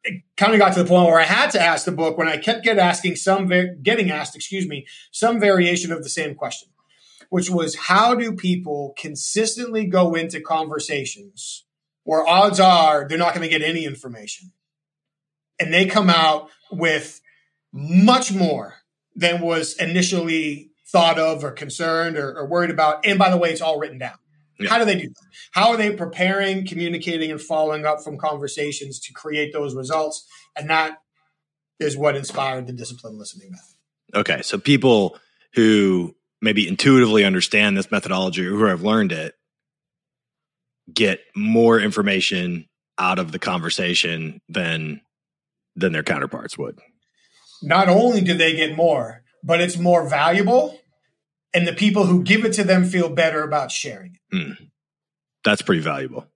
[0.03, 2.29] it kind of got to the point where I had to ask the book when
[2.29, 3.49] I kept get asking some,
[3.83, 6.69] getting asked, excuse me, some variation of the same question
[7.35, 11.65] which was how do people consistently go into conversations
[12.05, 14.53] where odds are they're not going to get any information
[15.59, 17.21] and they come out with
[17.73, 18.75] much more
[19.15, 23.51] than was initially thought of or concerned or, or worried about and by the way
[23.51, 24.19] it's all written down
[24.59, 24.69] yeah.
[24.71, 25.27] How do they do that?
[25.53, 30.27] How are they preparing, communicating, and following up from conversations to create those results?
[30.57, 30.99] And that
[31.81, 34.21] is what inspired the discipline listening method.
[34.21, 34.43] Okay.
[34.43, 35.19] So people
[35.55, 39.35] who maybe intuitively understand this methodology or who have learned it
[40.93, 45.01] get more information out of the conversation than
[45.75, 46.79] than their counterparts would.
[47.65, 50.79] Not only do they get more, but it's more valuable
[51.55, 54.37] and the people who give it to them feel better about sharing it.
[54.37, 54.69] Mm.
[55.45, 56.27] That's pretty valuable.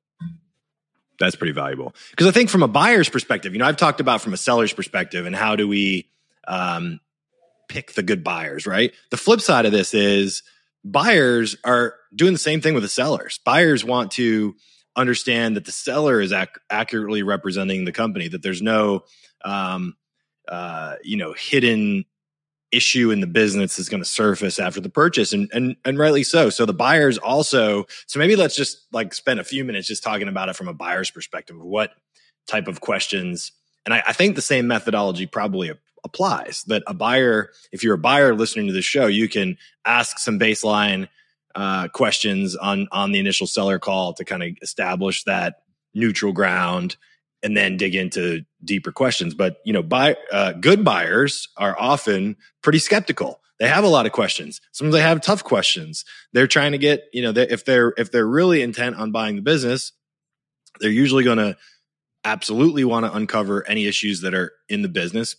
[1.18, 1.95] That's pretty valuable.
[2.11, 4.72] Because I think from a buyer's perspective, you know, I've talked about from a seller's
[4.72, 6.09] perspective and how do we
[6.47, 7.01] um,
[7.68, 8.93] pick the good buyers, right?
[9.11, 10.45] The flip side of this is
[10.85, 13.41] buyers are doing the same thing with the sellers.
[13.45, 14.55] Buyers want to
[14.95, 19.03] understand that the seller is ac- accurately representing the company, that there's no,
[19.45, 19.97] um,
[20.49, 22.05] uh, you know, hidden
[22.70, 26.22] issue in the business is going to surface after the purchase and, and and rightly
[26.22, 26.51] so.
[26.51, 30.28] So the buyers also so maybe let's just like spend a few minutes just talking
[30.28, 31.92] about it from a buyer's perspective what
[32.46, 33.53] type of questions
[33.84, 35.72] And I, I think the same methodology probably
[36.05, 40.18] applies that a buyer, if you're a buyer listening to the show, you can ask
[40.18, 41.09] some baseline
[41.55, 45.62] uh, questions on on the initial seller call to kind of establish that
[45.94, 46.96] neutral ground
[47.43, 49.34] and then dig into deeper questions.
[49.34, 53.41] But you know, buy uh, good buyers are often pretty skeptical.
[53.59, 54.61] They have a lot of questions.
[54.72, 56.05] Sometimes they have tough questions.
[56.32, 59.36] They're trying to get you know they, if they're if they're really intent on buying
[59.36, 59.93] the business,
[60.80, 61.57] they're usually going to
[62.24, 65.36] absolutely want to uncover any issues that are in the business,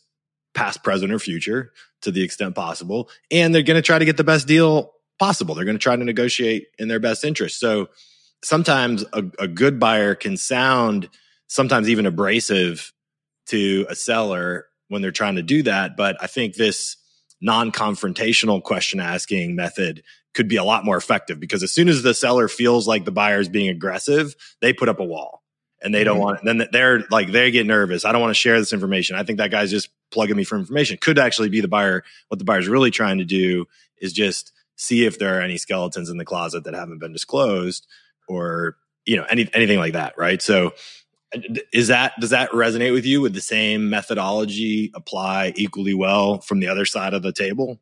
[0.53, 1.71] past, present, or future,
[2.01, 5.53] to the extent possible, and they're going to try to get the best deal possible.
[5.53, 7.59] They're going to try to negotiate in their best interest.
[7.59, 7.89] So
[8.43, 11.09] sometimes a, a good buyer can sound
[11.49, 12.93] sometimes even abrasive
[13.47, 15.97] to a seller when they're trying to do that.
[15.97, 16.95] But I think this
[17.41, 22.03] non confrontational question asking method could be a lot more effective because as soon as
[22.03, 25.43] the seller feels like the buyer is being aggressive, they put up a wall
[25.81, 26.23] and they don't mm-hmm.
[26.23, 28.05] want, then they're like, they get nervous.
[28.05, 29.15] I don't want to share this information.
[29.15, 30.97] I think that guy's just plugging me for information.
[31.01, 32.03] Could actually be the buyer.
[32.27, 33.65] What the buyer's really trying to do
[33.97, 37.87] is just see if there are any skeletons in the closet that haven't been disclosed
[38.27, 40.13] or, you know, any, anything like that.
[40.17, 40.41] Right.
[40.41, 40.73] So,
[41.73, 43.21] is that does that resonate with you?
[43.21, 47.79] Would the same methodology apply equally well from the other side of the table?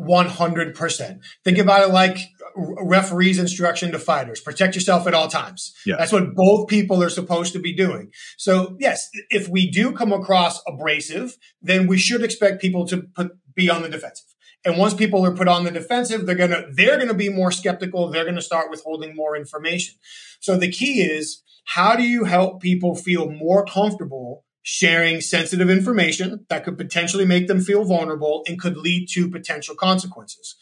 [0.00, 1.20] 100%.
[1.44, 2.18] Think about it like
[2.56, 5.96] referees instruction to fighters protect yourself at all times yeah.
[5.96, 10.12] that's what both people are supposed to be doing so yes if we do come
[10.12, 14.26] across abrasive then we should expect people to put, be on the defensive
[14.64, 17.52] and once people are put on the defensive they're to they're going to be more
[17.52, 19.94] skeptical they're going to start withholding more information
[20.40, 26.44] so the key is how do you help people feel more comfortable sharing sensitive information
[26.48, 30.56] that could potentially make them feel vulnerable and could lead to potential consequences?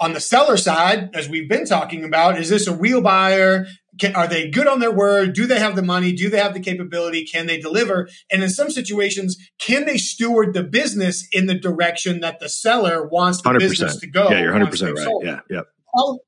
[0.00, 3.66] On the seller side, as we've been talking about, is this a real buyer?
[3.98, 5.32] Can, are they good on their word?
[5.32, 6.12] Do they have the money?
[6.12, 7.24] Do they have the capability?
[7.24, 8.10] Can they deliver?
[8.30, 13.08] And in some situations, can they steward the business in the direction that the seller
[13.08, 13.58] wants the 100%.
[13.60, 14.28] business to go?
[14.28, 15.08] Yeah, you're 100% right.
[15.22, 15.62] Yeah, yeah.
[15.94, 16.20] All,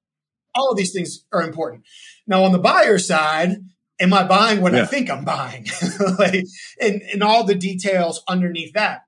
[0.54, 1.82] all of these things are important.
[2.26, 3.58] Now, on the buyer side,
[4.00, 4.82] am I buying what yeah.
[4.82, 5.66] I think I'm buying?
[6.18, 6.44] like,
[6.80, 9.02] and, and all the details underneath that.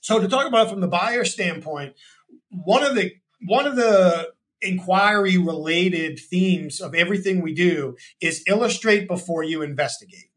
[0.00, 1.94] So to talk about it from the buyer standpoint,
[2.50, 3.12] one of the
[3.46, 4.30] one of the
[4.60, 10.30] inquiry related themes of everything we do is illustrate before you investigate.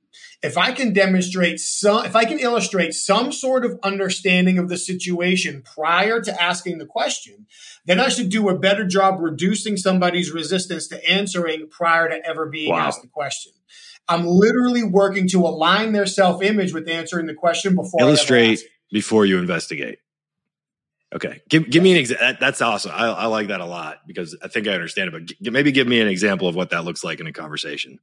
[0.44, 4.78] If I can demonstrate some, if I can illustrate some sort of understanding of the
[4.78, 7.46] situation prior to asking the question,
[7.86, 12.48] then I should do a better job reducing somebody's resistance to answering prior to ever
[12.48, 12.88] being wow.
[12.88, 13.54] asked the question.
[14.12, 19.26] I'm literally working to align their self image with answering the question before illustrate before
[19.26, 20.00] you investigate.
[21.14, 22.28] Okay, give give me an example.
[22.28, 22.92] That, that's awesome.
[22.94, 25.12] I, I, like that a lot because I think I understand it.
[25.12, 28.00] But g- maybe give me an example of what that looks like in a conversation.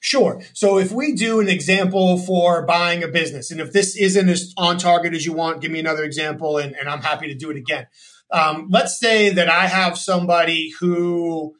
[0.00, 0.42] Sure.
[0.52, 4.52] So if we do an example for buying a business, and if this isn't as
[4.56, 7.50] on target as you want, give me another example, and, and I'm happy to do
[7.50, 7.86] it again.
[8.30, 11.54] Um, let's say that I have somebody who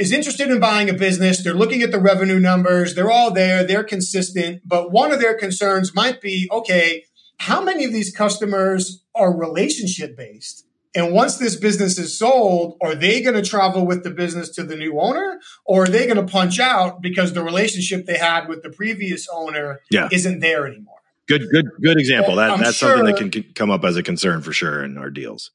[0.00, 1.44] is interested in buying a business.
[1.44, 2.94] They're looking at the revenue numbers.
[2.94, 3.62] They're all there.
[3.62, 4.62] They're consistent.
[4.64, 7.04] But one of their concerns might be, okay,
[7.38, 10.66] how many of these customers are relationship based?
[10.94, 14.64] And once this business is sold, are they going to travel with the business to
[14.64, 18.48] the new owner or are they going to punch out because the relationship they had
[18.48, 20.08] with the previous owner yeah.
[20.10, 20.96] isn't there anymore?
[21.28, 22.36] Good, good, good example.
[22.36, 25.10] That, that's sure, something that can come up as a concern for sure in our
[25.10, 25.52] deals.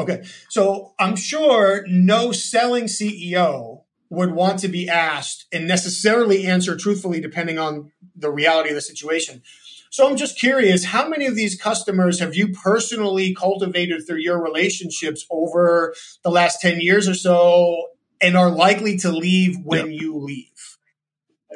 [0.00, 0.24] Okay.
[0.48, 7.20] So I'm sure no selling CEO would want to be asked and necessarily answer truthfully,
[7.20, 9.42] depending on the reality of the situation.
[9.90, 14.42] So I'm just curious, how many of these customers have you personally cultivated through your
[14.42, 17.88] relationships over the last 10 years or so
[18.20, 20.78] and are likely to leave when you leave?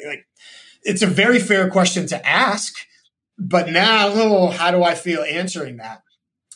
[0.07, 0.27] Like,
[0.83, 2.75] it's a very fair question to ask,
[3.39, 6.03] but now, oh, how do I feel answering that?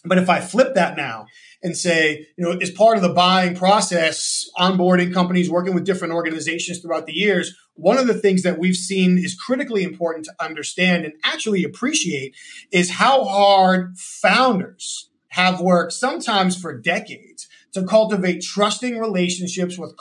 [0.04, 1.26] But if I flip that now
[1.62, 6.14] and say, you know, as part of the buying process, onboarding companies, working with different
[6.14, 10.34] organizations throughout the years, one of the things that we've seen is critically important to
[10.40, 12.34] understand and actually appreciate
[12.72, 19.94] is how hard founders have worked sometimes for decades to cultivate trusting relationships with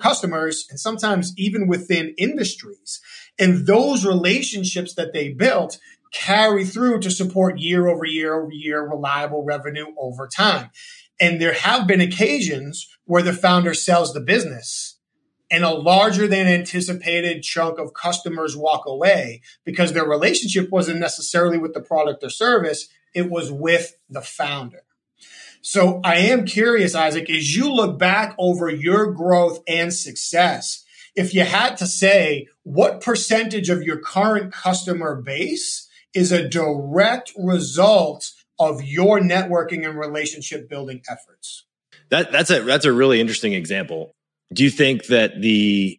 [0.00, 3.00] customers and sometimes even within industries.
[3.38, 5.78] And those relationships that they built
[6.12, 10.70] carry through to support year over year over year reliable revenue over time.
[11.20, 14.98] And there have been occasions where the founder sells the business
[15.50, 21.58] and a larger than anticipated chunk of customers walk away because their relationship wasn't necessarily
[21.58, 24.82] with the product or service, it was with the founder.
[25.60, 30.84] So I am curious, Izach, as you look back over your growth and success,
[31.14, 37.32] if you had to say what percentage of your current customer base is a direct
[37.36, 41.64] result of your networking and relationship building efforts.
[42.10, 44.14] That that's a that's a really interesting example.
[44.52, 45.98] Do you think that the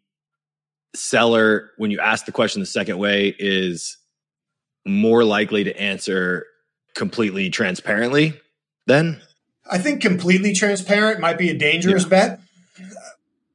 [0.95, 3.97] seller, when you ask the question the second way, is
[4.85, 6.45] more likely to answer
[6.93, 8.39] completely transparently
[8.85, 9.21] then?
[9.69, 12.09] I think completely transparent might be a dangerous yeah.
[12.09, 12.39] bet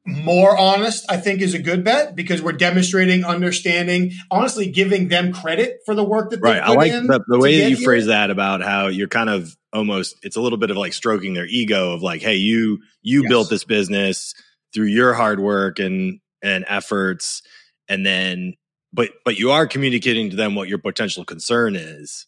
[0.08, 5.32] more honest, I think, is a good bet because we're demonstrating understanding, honestly, giving them
[5.32, 6.62] credit for the work that they're doing.
[6.62, 6.70] right.
[6.70, 7.84] I like the, the way that you here.
[7.84, 11.34] phrase that about how you're kind of almost it's a little bit of like stroking
[11.34, 13.28] their ego of like, hey, you you yes.
[13.28, 14.34] built this business
[14.72, 17.42] through your hard work and and efforts,
[17.88, 18.54] and then
[18.92, 22.26] but but you are communicating to them what your potential concern is.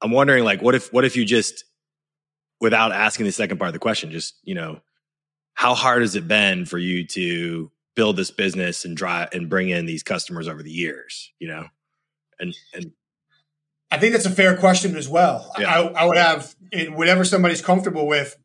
[0.00, 1.64] I'm wondering, like, what if what if you just
[2.60, 4.80] without asking the second part of the question, just you know
[5.58, 9.70] how hard has it been for you to build this business and drive and bring
[9.70, 11.66] in these customers over the years you know
[12.38, 12.92] and and
[13.90, 15.68] i think that's a fair question as well yeah.
[15.68, 16.54] I, I would have
[16.90, 18.36] whatever somebody's comfortable with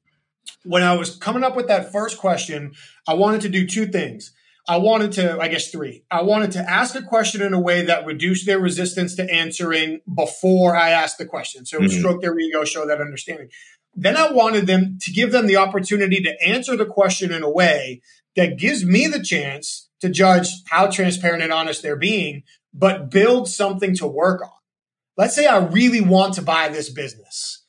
[0.66, 2.74] when i was coming up with that first question
[3.08, 4.34] i wanted to do two things
[4.66, 6.06] I wanted to, I guess, three.
[6.10, 10.00] I wanted to ask a question in a way that reduced their resistance to answering
[10.16, 11.66] before I asked the question.
[11.66, 11.88] So mm-hmm.
[12.00, 13.50] stroke their ego, show that understanding.
[13.96, 17.50] Then I wanted them to give them the opportunity to answer the question in a
[17.50, 18.02] way
[18.36, 23.48] that gives me the chance to judge how transparent and honest they're being, but build
[23.48, 24.50] something to work on.
[25.16, 27.64] Let's say I really want to buy this business.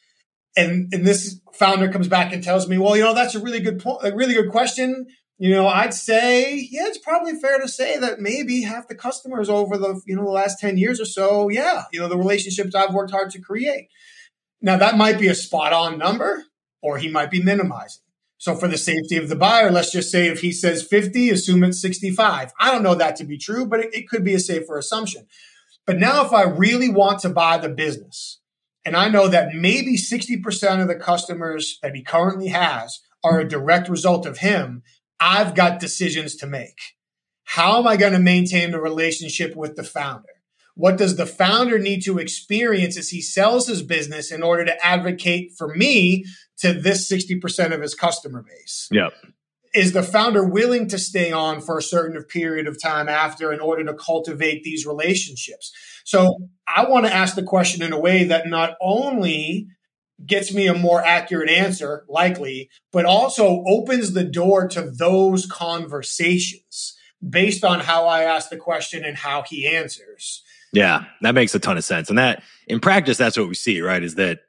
[0.56, 3.60] And, and this founder comes back and tells me, well, you know, that's a really
[3.60, 5.06] good point, a really good question.
[5.36, 9.50] You know, I'd say, yeah, it's probably fair to say that maybe half the customers
[9.50, 12.74] over the, you know, the last 10 years or so, yeah, you know, the relationships
[12.74, 13.88] I've worked hard to create.
[14.64, 16.46] Now, that might be a spot on number,
[16.80, 18.02] or he might be minimizing.
[18.38, 21.62] So, for the safety of the buyer, let's just say if he says 50, assume
[21.64, 22.50] it's 65.
[22.58, 25.26] I don't know that to be true, but it, it could be a safer assumption.
[25.84, 28.40] But now, if I really want to buy the business,
[28.86, 33.48] and I know that maybe 60% of the customers that he currently has are a
[33.48, 34.82] direct result of him,
[35.20, 36.94] I've got decisions to make.
[37.44, 40.33] How am I going to maintain the relationship with the founder?
[40.74, 44.84] What does the founder need to experience as he sells his business in order to
[44.84, 46.24] advocate for me
[46.58, 48.88] to this 60% of his customer base?
[48.90, 49.12] Yep.
[49.72, 53.60] Is the founder willing to stay on for a certain period of time after in
[53.60, 55.72] order to cultivate these relationships?
[56.04, 59.68] So I want to ask the question in a way that not only
[60.24, 66.96] gets me a more accurate answer, likely, but also opens the door to those conversations
[67.28, 70.43] based on how I ask the question and how he answers.
[70.74, 72.08] Yeah, that makes a ton of sense.
[72.08, 74.02] And that in practice, that's what we see, right?
[74.02, 74.40] Is that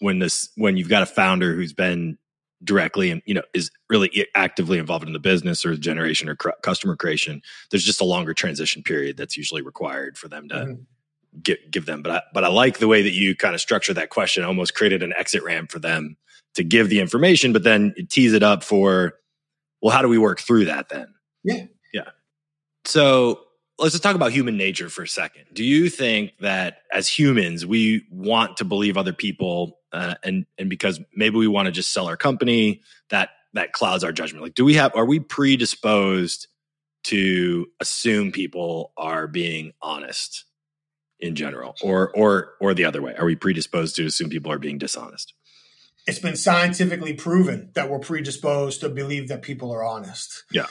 [0.00, 2.18] when this when you've got a founder who's been
[2.62, 6.50] directly and you know is really actively involved in the business or generation or cr-
[6.62, 7.40] customer creation,
[7.70, 10.82] there's just a longer transition period that's usually required for them to mm-hmm.
[11.42, 12.02] give give them.
[12.02, 14.74] But I, but I like the way that you kind of structure that question, almost
[14.74, 16.16] created an exit ramp for them
[16.56, 19.14] to give the information, but then tease it up for,
[19.82, 21.08] well, how do we work through that then?
[21.42, 22.10] Yeah, yeah.
[22.84, 23.43] So
[23.78, 25.44] let's just talk about human nature for a second.
[25.52, 30.70] Do you think that as humans, we want to believe other people, uh, and and
[30.70, 34.42] because maybe we want to just sell our company, that that clouds our judgment?
[34.42, 34.94] Like, do we have?
[34.94, 36.48] Are we predisposed
[37.04, 40.44] to assume people are being honest
[41.20, 43.14] in general, or or or the other way?
[43.16, 45.34] Are we predisposed to assume people are being dishonest?
[46.06, 50.44] It's been scientifically proven that we're predisposed to believe that people are honest.
[50.50, 50.66] Yeah.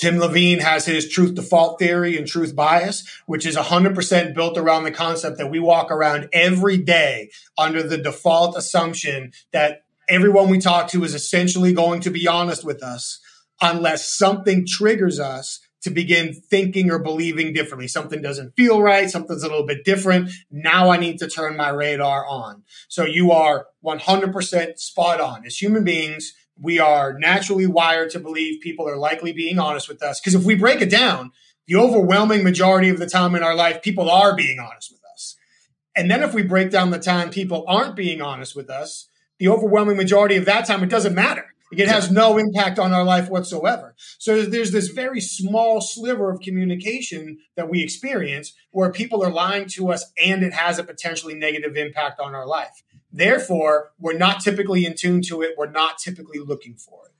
[0.00, 4.84] Tim Levine has his truth default theory and truth bias, which is 100% built around
[4.84, 7.28] the concept that we walk around every day
[7.58, 12.64] under the default assumption that everyone we talk to is essentially going to be honest
[12.64, 13.20] with us
[13.60, 17.88] unless something triggers us to begin thinking or believing differently.
[17.88, 19.10] Something doesn't feel right.
[19.10, 20.30] Something's a little bit different.
[20.50, 22.62] Now I need to turn my radar on.
[22.88, 25.46] So you are 100% spot on.
[25.46, 30.02] As human beings, we are naturally wired to believe people are likely being honest with
[30.02, 30.20] us.
[30.20, 31.32] Because if we break it down,
[31.66, 35.36] the overwhelming majority of the time in our life, people are being honest with us.
[35.96, 39.08] And then if we break down the time people aren't being honest with us,
[39.38, 41.46] the overwhelming majority of that time, it doesn't matter.
[41.72, 43.94] It has no impact on our life whatsoever.
[44.18, 49.66] So there's this very small sliver of communication that we experience where people are lying
[49.68, 52.82] to us and it has a potentially negative impact on our life.
[53.12, 55.54] Therefore, we're not typically in tune to it.
[55.58, 57.12] We're not typically looking for it.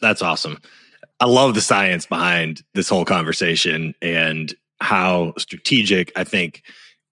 [0.00, 0.58] That's awesome.
[1.20, 6.62] I love the science behind this whole conversation and how strategic I think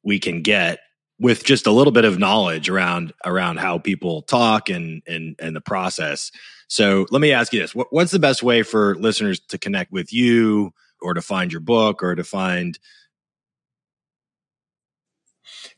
[0.03, 0.81] we can get
[1.21, 5.55] with just a little bit of knowledge around around how people talk and and and
[5.55, 6.31] the process.
[6.69, 9.93] So let me ask you this: what, What's the best way for listeners to connect
[9.93, 12.79] with you or to find your book or to find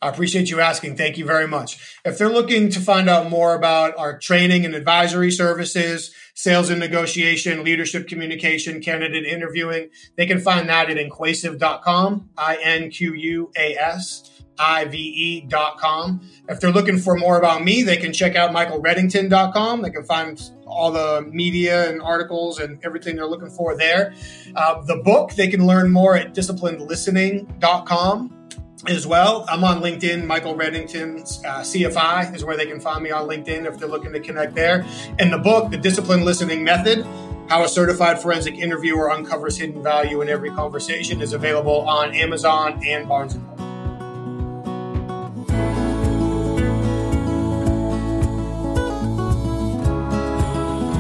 [0.03, 0.97] I appreciate you asking.
[0.97, 1.99] Thank you very much.
[2.07, 6.81] If they're looking to find out more about our training and advisory services, sales and
[6.81, 13.53] negotiation, leadership communication, candidate interviewing, they can find that at inquasive.com, I N Q U
[13.59, 16.23] A S I V E.com.
[16.49, 19.83] If they're looking for more about me, they can check out michaelreddington.com.
[19.83, 24.15] They can find all the media and articles and everything they're looking for there.
[24.57, 28.40] Uh, the book, they can learn more at disciplinedlistening.com
[28.87, 29.45] as well.
[29.49, 30.25] I'm on LinkedIn.
[30.27, 34.13] Michael Reddington, uh, CFI is where they can find me on LinkedIn if they're looking
[34.13, 34.87] to connect there.
[35.19, 37.07] And the book, The Disciplined Listening Method,
[37.49, 42.81] How a Certified Forensic Interviewer Uncovers Hidden Value in Every Conversation, is available on Amazon
[42.87, 43.57] and Barnes & Noble.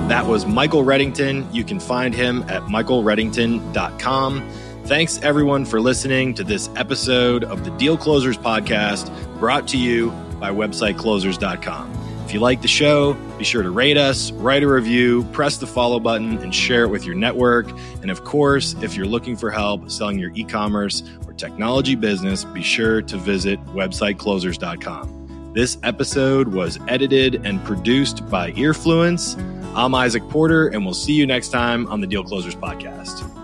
[0.08, 1.54] That was Michael Reddington.
[1.54, 4.50] You can find him at michaelreddington.com.
[4.84, 9.08] Thanks everyone for listening to this episode of the Deal Closers podcast
[9.38, 10.10] brought to you
[10.40, 12.24] by websiteclosers.com.
[12.24, 15.66] If you like the show, be sure to rate us, write a review, press the
[15.66, 17.68] follow button, and share it with your network.
[18.02, 22.44] And of course, if you're looking for help selling your e commerce or technology business,
[22.44, 25.52] be sure to visit websiteclosers.com.
[25.54, 29.36] This episode was edited and produced by Earfluence.
[29.74, 33.39] I'm Izach Porter, and we'll see you next time on the Deal Closers podcast.